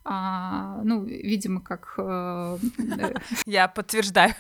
а, 0.04 0.82
ну, 0.84 1.04
видимо, 1.04 1.62
как... 1.62 1.94
Э, 1.98 2.58
Я 3.46 3.68
подтверждаю. 3.68 4.34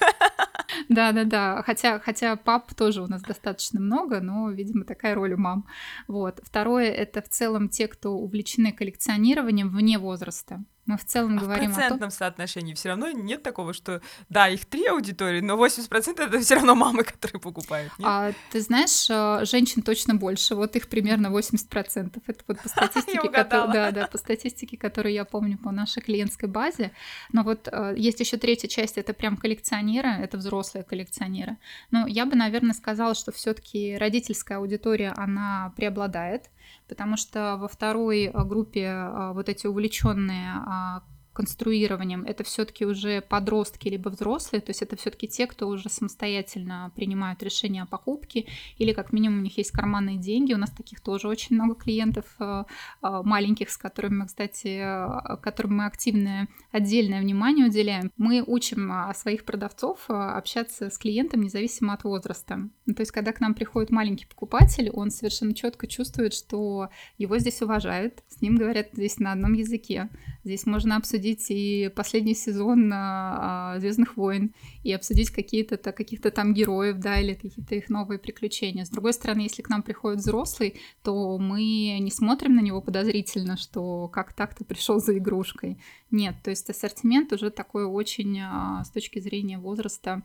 Да-да-да, 0.89 1.63
хотя, 1.63 1.99
хотя 1.99 2.35
пап 2.35 2.73
тоже 2.73 3.01
у 3.01 3.07
нас 3.07 3.21
достаточно 3.21 3.79
много, 3.79 4.21
но, 4.21 4.49
видимо, 4.49 4.85
такая 4.85 5.15
роль 5.15 5.33
у 5.33 5.37
мам. 5.37 5.67
Вот. 6.07 6.39
Второе— 6.43 6.91
это 6.91 7.21
в 7.21 7.29
целом 7.29 7.69
те, 7.69 7.87
кто 7.87 8.11
увлечены 8.11 8.71
коллекционированием 8.71 9.69
вне 9.69 9.97
возраста. 9.97 10.63
Мы 10.85 10.97
в 10.97 11.05
целом 11.05 11.37
а 11.37 11.41
говорим 11.41 11.71
в 11.71 11.75
процентном 11.75 12.07
о 12.07 12.11
том... 12.11 12.11
соотношении 12.11 12.73
все 12.73 12.89
равно 12.89 13.09
нет 13.11 13.43
такого, 13.43 13.73
что 13.73 14.01
да, 14.29 14.49
их 14.49 14.65
три 14.65 14.85
аудитории, 14.87 15.39
но 15.39 15.55
80% 15.63 16.21
это 16.21 16.39
все 16.39 16.55
равно 16.55 16.73
мамы, 16.75 17.03
которые 17.03 17.39
покупают. 17.39 17.91
Нет? 17.99 18.07
А, 18.07 18.31
ты 18.51 18.61
знаешь, 18.61 19.07
э, 19.09 19.45
женщин 19.45 19.83
точно 19.83 20.15
больше, 20.15 20.55
вот 20.55 20.75
их 20.75 20.89
примерно 20.89 21.27
80%. 21.27 22.21
Это 22.25 22.43
вот 22.47 22.59
по 22.59 22.69
статистике, 22.69 23.29
который, 23.29 23.73
да, 23.73 23.91
да, 23.91 24.07
по 24.07 24.17
статистике, 24.17 24.75
которую 24.75 25.13
я 25.13 25.23
помню 25.23 25.57
по 25.57 25.71
нашей 25.71 26.01
клиентской 26.01 26.49
базе. 26.49 26.91
Но 27.31 27.43
вот 27.43 27.67
э, 27.71 27.93
есть 27.97 28.19
еще 28.19 28.37
третья 28.37 28.67
часть, 28.67 28.97
это 28.97 29.13
прям 29.13 29.37
коллекционеры, 29.37 30.09
это 30.09 30.37
взрослые 30.37 30.83
коллекционеры. 30.83 31.57
Но 31.91 32.07
я 32.07 32.25
бы, 32.25 32.35
наверное, 32.35 32.73
сказала, 32.73 33.13
что 33.13 33.31
все-таки 33.31 33.97
родительская 33.97 34.57
аудитория, 34.57 35.13
она 35.15 35.73
преобладает 35.75 36.49
потому 36.87 37.17
что 37.17 37.57
во 37.57 37.67
второй 37.67 38.25
э, 38.25 38.43
группе 38.43 38.85
э, 38.85 39.31
вот 39.33 39.49
эти 39.49 39.67
увлеченные 39.67 40.51
а, 40.53 41.03
конструированием, 41.33 42.23
это 42.23 42.43
все-таки 42.43 42.85
уже 42.85 43.21
подростки 43.21 43.87
либо 43.87 44.09
взрослые, 44.09 44.61
то 44.61 44.69
есть 44.71 44.81
это 44.81 44.95
все-таки 44.95 45.27
те, 45.27 45.47
кто 45.47 45.67
уже 45.67 45.89
самостоятельно 45.89 46.91
принимают 46.95 47.41
решения 47.43 47.83
о 47.83 47.85
покупке, 47.85 48.45
или 48.77 48.93
как 48.93 49.13
минимум 49.13 49.39
у 49.39 49.41
них 49.41 49.57
есть 49.57 49.71
карманные 49.71 50.17
деньги. 50.17 50.53
У 50.53 50.57
нас 50.57 50.71
таких 50.71 51.01
тоже 51.01 51.27
очень 51.27 51.55
много 51.55 51.75
клиентов 51.75 52.25
э, 52.39 52.63
э, 53.01 53.21
маленьких, 53.23 53.69
с 53.69 53.77
которыми 53.77 54.25
кстати, 54.25 54.81
э, 54.81 55.37
которым 55.37 55.77
мы 55.77 55.85
активное 55.85 56.47
отдельное 56.71 57.21
внимание 57.21 57.67
уделяем. 57.67 58.11
Мы 58.17 58.43
учим 58.45 58.91
своих 59.13 59.45
продавцов 59.45 59.99
общаться 60.07 60.89
с 60.89 60.97
клиентом 60.97 61.41
независимо 61.41 61.93
от 61.93 62.03
возраста. 62.03 62.69
Ну, 62.85 62.93
то 62.93 63.01
есть 63.01 63.11
когда 63.11 63.31
к 63.31 63.39
нам 63.39 63.53
приходит 63.53 63.89
маленький 63.89 64.25
покупатель, 64.25 64.89
он 64.89 65.11
совершенно 65.11 65.53
четко 65.53 65.87
чувствует, 65.87 66.33
что 66.33 66.89
его 67.17 67.37
здесь 67.37 67.61
уважают, 67.61 68.23
с 68.27 68.41
ним 68.41 68.57
говорят 68.57 68.89
здесь 68.93 69.17
на 69.19 69.31
одном 69.31 69.53
языке. 69.53 70.09
Здесь 70.43 70.65
можно 70.65 70.95
обсудить 70.95 71.45
и 71.49 71.91
последний 71.95 72.33
сезон 72.33 72.91
а, 72.93 73.75
Звездных 73.79 74.17
войн, 74.17 74.53
и 74.83 74.91
обсудить 74.91 75.29
какие-то 75.29 75.77
каких-то 75.77 76.31
там 76.31 76.53
героев, 76.53 76.97
да, 76.97 77.19
или 77.19 77.33
какие-то 77.33 77.75
их 77.75 77.89
новые 77.89 78.17
приключения. 78.17 78.85
С 78.85 78.89
другой 78.89 79.13
стороны, 79.13 79.41
если 79.41 79.61
к 79.61 79.69
нам 79.69 79.83
приходит 79.83 80.19
взрослый, 80.19 80.79
то 81.03 81.37
мы 81.37 81.99
не 81.99 82.11
смотрим 82.11 82.55
на 82.55 82.61
него 82.61 82.81
подозрительно, 82.81 83.57
что 83.57 84.07
как 84.07 84.33
так-то 84.33 84.65
пришел 84.65 84.99
за 84.99 85.17
игрушкой. 85.17 85.77
Нет, 86.09 86.35
то 86.43 86.49
есть 86.49 86.69
ассортимент 86.69 87.31
уже 87.33 87.51
такой 87.51 87.85
очень 87.85 88.39
а, 88.41 88.83
с 88.83 88.89
точки 88.89 89.19
зрения 89.19 89.59
возраста 89.59 90.23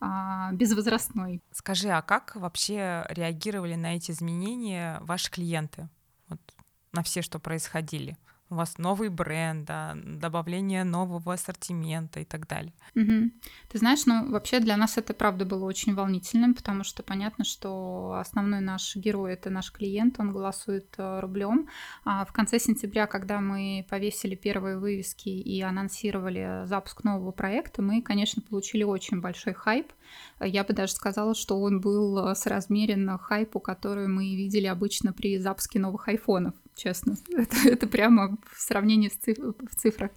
а, 0.00 0.52
безвозрастной. 0.52 1.42
Скажи, 1.50 1.88
а 1.88 2.02
как 2.02 2.36
вообще 2.36 3.04
реагировали 3.08 3.74
на 3.74 3.96
эти 3.96 4.10
изменения 4.10 4.98
ваши 5.02 5.30
клиенты? 5.30 5.88
Вот 6.28 6.40
на 6.92 7.02
все, 7.02 7.22
что 7.22 7.38
происходили? 7.38 8.16
У 8.48 8.54
вас 8.54 8.78
новый 8.78 9.08
бренд, 9.08 9.66
да, 9.66 9.96
добавление 10.04 10.84
нового 10.84 11.34
ассортимента 11.34 12.20
и 12.20 12.24
так 12.24 12.46
далее. 12.46 12.72
Угу. 12.94 13.30
Ты 13.68 13.78
знаешь, 13.78 14.06
ну 14.06 14.30
вообще 14.30 14.60
для 14.60 14.76
нас 14.76 14.98
это 14.98 15.14
правда 15.14 15.44
было 15.44 15.64
очень 15.64 15.94
волнительным, 15.94 16.54
потому 16.54 16.84
что 16.84 17.02
понятно, 17.02 17.44
что 17.44 18.16
основной 18.20 18.60
наш 18.60 18.94
герой 18.96 19.32
это 19.32 19.50
наш 19.50 19.72
клиент, 19.72 20.20
он 20.20 20.32
голосует 20.32 20.94
э, 20.96 21.20
рублем. 21.20 21.68
А 22.04 22.24
в 22.24 22.32
конце 22.32 22.58
сентября, 22.58 23.06
когда 23.06 23.40
мы 23.40 23.84
повесили 23.90 24.36
первые 24.36 24.78
вывески 24.78 25.28
и 25.28 25.60
анонсировали 25.62 26.62
запуск 26.66 27.02
нового 27.02 27.32
проекта, 27.32 27.82
мы, 27.82 28.00
конечно, 28.00 28.42
получили 28.42 28.84
очень 28.84 29.20
большой 29.20 29.54
хайп. 29.54 29.92
Я 30.40 30.62
бы 30.62 30.72
даже 30.72 30.92
сказала, 30.92 31.34
что 31.34 31.60
он 31.60 31.80
был 31.80 32.34
соразмерен 32.36 33.18
хайпу, 33.18 33.58
который 33.58 34.06
мы 34.06 34.36
видели 34.36 34.66
обычно 34.66 35.12
при 35.12 35.38
запуске 35.38 35.80
новых 35.80 36.08
айфонов 36.08 36.54
честно. 36.76 37.16
Это, 37.36 37.56
это 37.68 37.86
прямо 37.86 38.36
в 38.52 38.60
сравнении 38.60 39.08
с 39.08 39.14
циф 39.14 39.38
в 39.38 39.74
цифрах. 39.74 40.10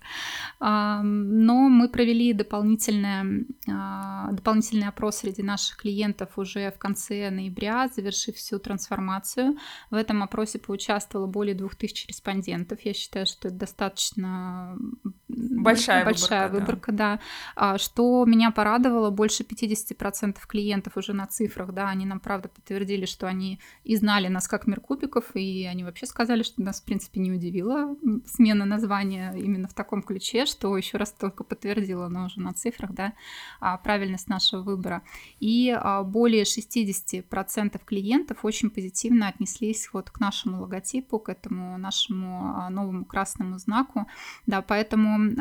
А, 0.59 1.01
но 1.01 1.69
мы 1.69 1.89
провели 1.89 2.33
дополнительный, 2.33 3.47
а, 3.67 4.31
дополнительный 4.31 4.87
опрос 4.87 5.17
среди 5.17 5.41
наших 5.41 5.77
клиентов 5.77 6.37
уже 6.37 6.71
в 6.71 6.77
конце 6.77 7.29
ноября, 7.29 7.87
завершив 7.87 8.35
всю 8.35 8.59
трансформацию. 8.59 9.57
В 9.89 9.95
этом 9.95 10.21
опросе 10.21 10.59
поучаствовало 10.59 11.27
более 11.27 11.55
2000 11.55 12.07
респондентов. 12.07 12.81
Я 12.81 12.93
считаю, 12.93 13.25
что 13.25 13.47
это 13.47 13.57
достаточно 13.57 14.77
большая, 15.27 16.05
большая 16.05 16.49
выборка, 16.49 16.59
выборка 16.59 16.91
да. 16.91 17.19
да. 17.55 17.77
Что 17.77 18.25
меня 18.25 18.51
порадовало, 18.51 19.09
больше 19.09 19.43
50% 19.43 20.37
клиентов 20.47 20.97
уже 20.97 21.13
на 21.13 21.27
цифрах, 21.27 21.73
да, 21.73 21.89
они 21.89 22.05
нам 22.05 22.19
правда 22.19 22.49
подтвердили, 22.49 23.05
что 23.05 23.27
они 23.27 23.59
и 23.83 23.95
знали 23.95 24.27
нас 24.27 24.47
как 24.47 24.67
мир 24.67 24.81
кубиков, 24.81 25.35
и 25.35 25.65
они 25.65 25.83
вообще 25.83 26.05
сказали, 26.05 26.43
что 26.49 26.61
нас, 26.61 26.81
в 26.81 26.85
принципе, 26.85 27.19
не 27.19 27.31
удивила 27.31 27.95
смена 28.25 28.65
названия 28.65 29.33
именно 29.35 29.67
в 29.67 29.73
таком 29.73 30.01
ключе, 30.01 30.45
что 30.45 30.75
еще 30.75 30.97
раз 30.97 31.11
только 31.11 31.43
подтвердила, 31.43 32.07
но 32.07 32.25
уже 32.25 32.39
на 32.39 32.53
цифрах, 32.53 32.91
да, 32.93 33.13
а, 33.59 33.77
правильность 33.77 34.27
нашего 34.27 34.61
выбора. 34.61 35.03
И 35.39 35.69
а, 35.69 36.03
более 36.03 36.43
60% 36.43 37.79
клиентов 37.85 38.43
очень 38.43 38.69
позитивно 38.69 39.27
отнеслись 39.27 39.89
вот 39.93 40.09
к 40.09 40.19
нашему 40.19 40.61
логотипу, 40.61 41.19
к 41.19 41.29
этому 41.29 41.77
нашему 41.77 42.53
а, 42.55 42.69
новому 42.69 43.05
красному 43.05 43.57
знаку, 43.59 44.07
да, 44.45 44.61
поэтому 44.61 45.35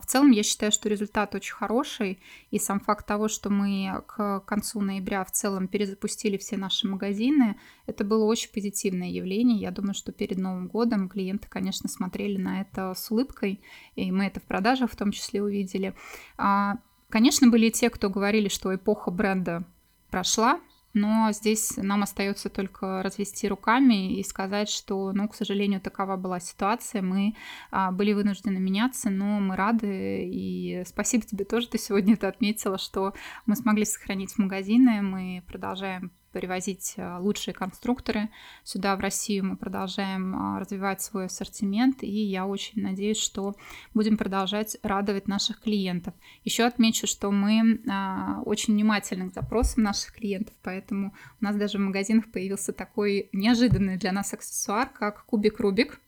в 0.00 0.06
целом 0.06 0.30
я 0.30 0.42
считаю, 0.42 0.72
что 0.72 0.88
результат 0.88 1.34
очень 1.34 1.54
хороший, 1.54 2.18
и 2.50 2.58
сам 2.58 2.80
факт 2.80 3.06
того, 3.06 3.28
что 3.28 3.50
мы 3.50 4.02
к 4.06 4.40
концу 4.40 4.80
ноября 4.80 5.24
в 5.24 5.30
целом 5.30 5.68
перезапустили 5.68 6.36
все 6.36 6.56
наши 6.56 6.86
магазины, 6.86 7.56
это 7.86 8.04
было 8.04 8.24
очень 8.24 8.50
позитивное 8.52 9.08
явление. 9.08 9.58
Я 9.58 9.70
думаю, 9.70 9.94
что 9.94 10.12
перед 10.12 10.38
Новым 10.38 10.49
годом 10.66 11.08
клиенты, 11.08 11.48
конечно, 11.48 11.88
смотрели 11.88 12.36
на 12.36 12.62
это 12.62 12.94
с 12.94 13.10
улыбкой, 13.10 13.60
и 13.96 14.10
мы 14.12 14.26
это 14.26 14.40
в 14.40 14.44
продажах 14.44 14.90
в 14.90 14.96
том 14.96 15.12
числе 15.12 15.42
увидели. 15.42 15.94
А, 16.36 16.76
конечно, 17.08 17.48
были 17.48 17.70
те, 17.70 17.90
кто 17.90 18.10
говорили, 18.10 18.48
что 18.48 18.74
эпоха 18.74 19.10
бренда 19.10 19.64
прошла, 20.10 20.60
но 20.92 21.30
здесь 21.30 21.76
нам 21.76 22.02
остается 22.02 22.48
только 22.48 23.02
развести 23.02 23.46
руками 23.48 24.18
и 24.18 24.24
сказать, 24.24 24.68
что, 24.68 25.12
ну, 25.12 25.28
к 25.28 25.34
сожалению, 25.34 25.80
такова 25.80 26.16
была 26.16 26.40
ситуация. 26.40 27.00
Мы 27.00 27.36
а, 27.70 27.92
были 27.92 28.12
вынуждены 28.12 28.58
меняться, 28.58 29.08
но 29.08 29.38
мы 29.38 29.54
рады. 29.54 30.28
И 30.28 30.82
спасибо 30.86 31.24
тебе 31.24 31.44
тоже, 31.44 31.68
ты 31.68 31.78
сегодня 31.78 32.14
это 32.14 32.28
отметила, 32.28 32.76
что 32.76 33.14
мы 33.46 33.54
смогли 33.54 33.84
сохранить 33.84 34.36
магазины, 34.36 35.00
мы 35.02 35.44
продолжаем 35.46 36.10
привозить 36.32 36.94
э, 36.96 37.18
лучшие 37.18 37.54
конструкторы 37.54 38.28
сюда, 38.64 38.96
в 38.96 39.00
Россию. 39.00 39.46
Мы 39.46 39.56
продолжаем 39.56 40.34
а, 40.34 40.60
развивать 40.60 41.02
свой 41.02 41.26
ассортимент, 41.26 42.02
и 42.02 42.10
я 42.10 42.46
очень 42.46 42.82
надеюсь, 42.82 43.18
что 43.18 43.54
будем 43.94 44.16
продолжать 44.16 44.76
радовать 44.82 45.28
наших 45.28 45.60
клиентов. 45.60 46.14
Еще 46.44 46.64
отмечу, 46.64 47.06
что 47.06 47.30
мы 47.30 47.80
а, 47.88 48.42
очень 48.44 48.74
внимательны 48.74 49.30
к 49.30 49.34
запросам 49.34 49.84
наших 49.84 50.14
клиентов, 50.14 50.54
поэтому 50.62 51.14
у 51.40 51.44
нас 51.44 51.56
даже 51.56 51.78
в 51.78 51.80
магазинах 51.80 52.30
появился 52.30 52.72
такой 52.72 53.28
неожиданный 53.32 53.96
для 53.96 54.12
нас 54.12 54.32
аксессуар, 54.32 54.88
как 54.88 55.24
кубик 55.24 55.60
Рубик 55.60 56.00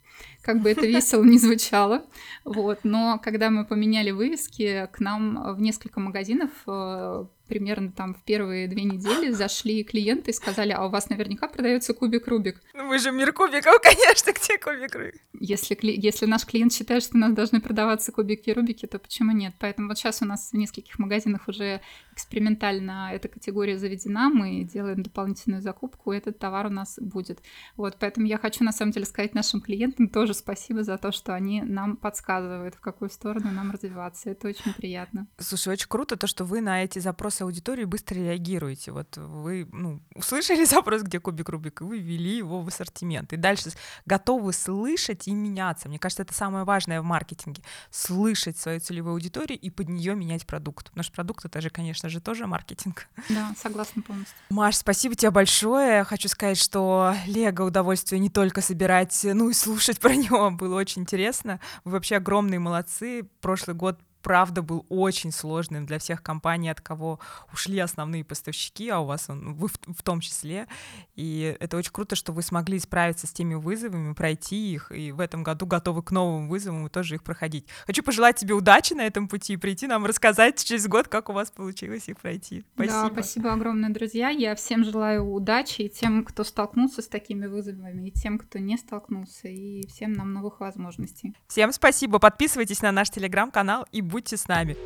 как 0.43 0.61
бы 0.61 0.71
это 0.71 0.87
весело 0.87 1.23
не 1.25 1.39
звучало. 1.39 2.05
Вот. 2.45 2.81
Но 2.83 3.21
когда 3.23 3.51
мы 3.51 3.65
поменяли 3.65 4.11
вывески, 4.11 4.89
к 4.93 5.01
нам 5.01 5.55
в 5.55 5.61
несколько 5.61 6.01
магазинов 6.01 6.51
э, 6.67 7.25
примерно 7.53 7.93
там 7.93 8.15
в 8.15 8.23
первые 8.23 8.67
две 8.67 8.85
недели 8.85 9.31
зашли 9.31 9.85
клиенты 9.85 10.31
и 10.31 10.35
сказали, 10.35 10.73
а 10.73 10.87
у 10.87 10.89
вас 10.89 11.11
наверняка 11.11 11.49
продается 11.49 11.93
кубик 11.93 12.27
Рубик. 12.29 12.63
Ну 12.73 12.85
мы 12.85 12.99
же 12.99 13.13
мир 13.13 13.33
кубиков, 13.35 13.79
конечно, 13.83 14.33
где 14.33 14.57
кубик 14.57 14.95
Рубик? 14.95 15.21
Если, 15.39 15.77
если 15.83 16.25
наш 16.25 16.47
клиент 16.47 16.73
считает, 16.73 17.03
что 17.03 17.17
у 17.17 17.21
нас 17.21 17.35
должны 17.35 17.61
продаваться 17.61 18.11
кубики 18.11 18.49
Рубики, 18.51 18.87
то 18.87 18.99
почему 18.99 19.33
нет? 19.33 19.55
Поэтому 19.59 19.89
вот 19.89 19.99
сейчас 19.99 20.23
у 20.23 20.25
нас 20.25 20.51
в 20.51 20.57
нескольких 20.57 20.99
магазинах 20.99 21.47
уже 21.47 21.83
экспериментально 22.15 23.11
эта 23.13 23.29
категория 23.29 23.77
заведена, 23.77 24.31
мы 24.31 24.65
делаем 24.65 25.03
дополнительную 25.03 25.61
закупку, 25.61 26.13
и 26.13 26.17
этот 26.17 26.39
товар 26.39 26.67
у 26.67 26.71
нас 26.71 26.99
будет. 27.01 27.41
Вот, 27.77 27.97
поэтому 27.99 28.27
я 28.27 28.39
хочу 28.39 28.65
на 28.65 28.73
самом 28.73 28.93
деле 28.93 29.05
сказать 29.05 29.35
нашим 29.35 29.61
клиентам 29.61 30.09
тоже 30.09 30.32
тоже 30.33 30.39
спасибо 30.39 30.83
за 30.83 30.99
то, 30.99 31.13
что 31.13 31.35
они 31.35 31.63
нам 31.63 31.97
подсказывают, 31.97 32.75
в 32.75 32.81
какую 32.81 33.11
сторону 33.11 33.51
нам 33.51 33.71
развиваться. 33.71 34.31
Это 34.31 34.49
очень 34.49 34.73
приятно. 34.73 35.27
Слушай, 35.39 35.75
очень 35.75 35.89
круто 35.89 36.17
то, 36.17 36.27
что 36.27 36.45
вы 36.45 36.61
на 36.61 36.83
эти 36.83 36.99
запросы 36.99 37.43
аудитории 37.43 37.85
быстро 37.85 38.17
реагируете. 38.17 38.93
Вот 38.93 39.17
вы 39.17 39.69
ну, 39.73 40.01
услышали 40.15 40.65
запрос, 40.77 41.03
где 41.03 41.21
кубик 41.21 41.49
Рубик, 41.49 41.81
и 41.81 41.85
вы 41.85 41.99
ввели 41.99 42.37
его 42.37 42.63
в 42.63 42.69
ассортимент. 42.69 43.33
И 43.33 43.37
дальше 43.37 43.71
готовы 44.07 44.53
слышать 44.53 45.29
и 45.29 45.33
меняться. 45.33 45.89
Мне 45.89 45.99
кажется, 45.99 46.23
это 46.23 46.35
самое 46.35 46.65
важное 46.65 47.01
в 47.01 47.05
маркетинге. 47.05 47.63
Слышать 47.91 48.57
свою 48.57 48.81
целевую 48.81 49.13
аудиторию 49.13 49.59
и 49.59 49.71
под 49.71 49.89
нее 49.89 50.15
менять 50.15 50.47
продукт. 50.47 50.89
Потому 50.91 51.05
что 51.05 51.13
продукт— 51.13 51.45
это 51.47 51.61
же, 51.61 51.71
конечно 51.71 52.09
же, 52.09 52.21
тоже 52.21 52.47
маркетинг. 52.47 53.09
Да, 53.29 53.55
согласна 53.61 54.03
полностью. 54.03 54.35
Маш, 54.51 54.77
спасибо 54.77 55.15
тебе 55.15 55.31
большое. 55.31 56.05
Хочу 56.05 56.29
сказать, 56.29 56.59
что 56.59 57.15
Лего 57.27 57.65
удовольствие 57.65 58.19
не 58.19 58.31
только 58.31 58.61
собирать, 58.63 59.21
ну 59.25 59.51
и 59.51 59.55
слушать 59.55 60.01
про 60.01 60.15
него 60.31 60.51
было 60.51 60.77
очень 60.77 61.03
интересно. 61.03 61.61
Вы 61.85 61.93
вообще 61.93 62.17
огромные 62.17 62.59
молодцы. 62.59 63.29
Прошлый 63.41 63.77
год 63.77 63.99
правда 64.23 64.63
был 64.63 64.87
очень 64.89 65.33
сложным 65.33 65.87
для 65.87 65.99
всех 65.99 66.23
компаний, 66.23 66.71
от 66.71 66.81
кого 66.81 67.19
ушли 67.53 67.79
основные 67.79 68.25
поставщики, 68.25 68.89
а 68.89 69.01
у 69.01 69.07
вас 69.07 69.29
он, 69.29 69.55
вы 69.55 69.69
в, 69.69 69.79
в 69.95 70.03
том 70.03 70.21
числе. 70.21 70.67
И 71.15 71.57
это 71.61 71.77
очень 71.77 71.93
круто, 71.93 72.17
что 72.17 72.33
вы 72.33 72.43
смогли 72.43 72.79
справиться 72.79 73.27
с 73.27 73.33
теми 73.33 73.55
вызовами, 73.55 74.15
пройти 74.15 74.73
их, 74.73 74.93
и 74.93 75.13
в 75.13 75.21
этом 75.21 75.43
году 75.43 75.67
готовы 75.67 76.03
к 76.03 76.11
новым 76.11 76.49
вызовам 76.49 76.87
и 76.87 76.91
тоже 76.91 77.17
их 77.17 77.23
проходить. 77.23 77.67
Хочу 77.87 78.03
пожелать 78.03 78.37
тебе 78.37 78.55
удачи 78.55 78.95
на 78.95 79.03
этом 79.03 79.29
пути, 79.29 79.57
прийти 79.57 79.87
нам 79.87 80.07
рассказать 80.07 80.63
через 80.63 80.87
год, 80.87 81.09
как 81.09 81.29
у 81.29 81.33
вас 81.33 81.51
получилось 81.51 82.09
их 82.09 82.19
пройти. 82.19 82.65
Спасибо. 82.75 83.03
Да, 83.03 83.11
спасибо 83.13 83.53
огромное, 83.53 83.91
друзья. 83.91 84.31
Я 84.31 84.55
всем 84.55 84.85
желаю 84.85 85.31
удачи 85.31 85.83
и 85.83 85.89
тем, 85.89 86.25
кто 86.25 86.45
столкнулся 86.45 87.03
с 87.03 87.09
такими 87.09 87.47
вызовами, 87.47 88.09
и 88.09 88.11
тем, 88.11 88.39
кто 88.39 88.59
не 88.59 88.77
столкнулся, 88.77 89.49
и 89.49 89.87
всем 89.89 90.13
нам 90.13 90.33
новых 90.33 90.61
возможностей. 90.61 91.35
Всем 91.49 91.73
спасибо. 91.73 92.19
Подписывайтесь 92.19 92.83
на 92.83 92.93
наш 92.93 93.11
телеграм-канал 93.11 93.87
и 93.93 94.01
Будьте 94.13 94.37
с 94.37 94.47
нами. 94.47 94.77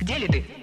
Где 0.00 0.18
ли 0.18 0.26
ты? 0.26 0.57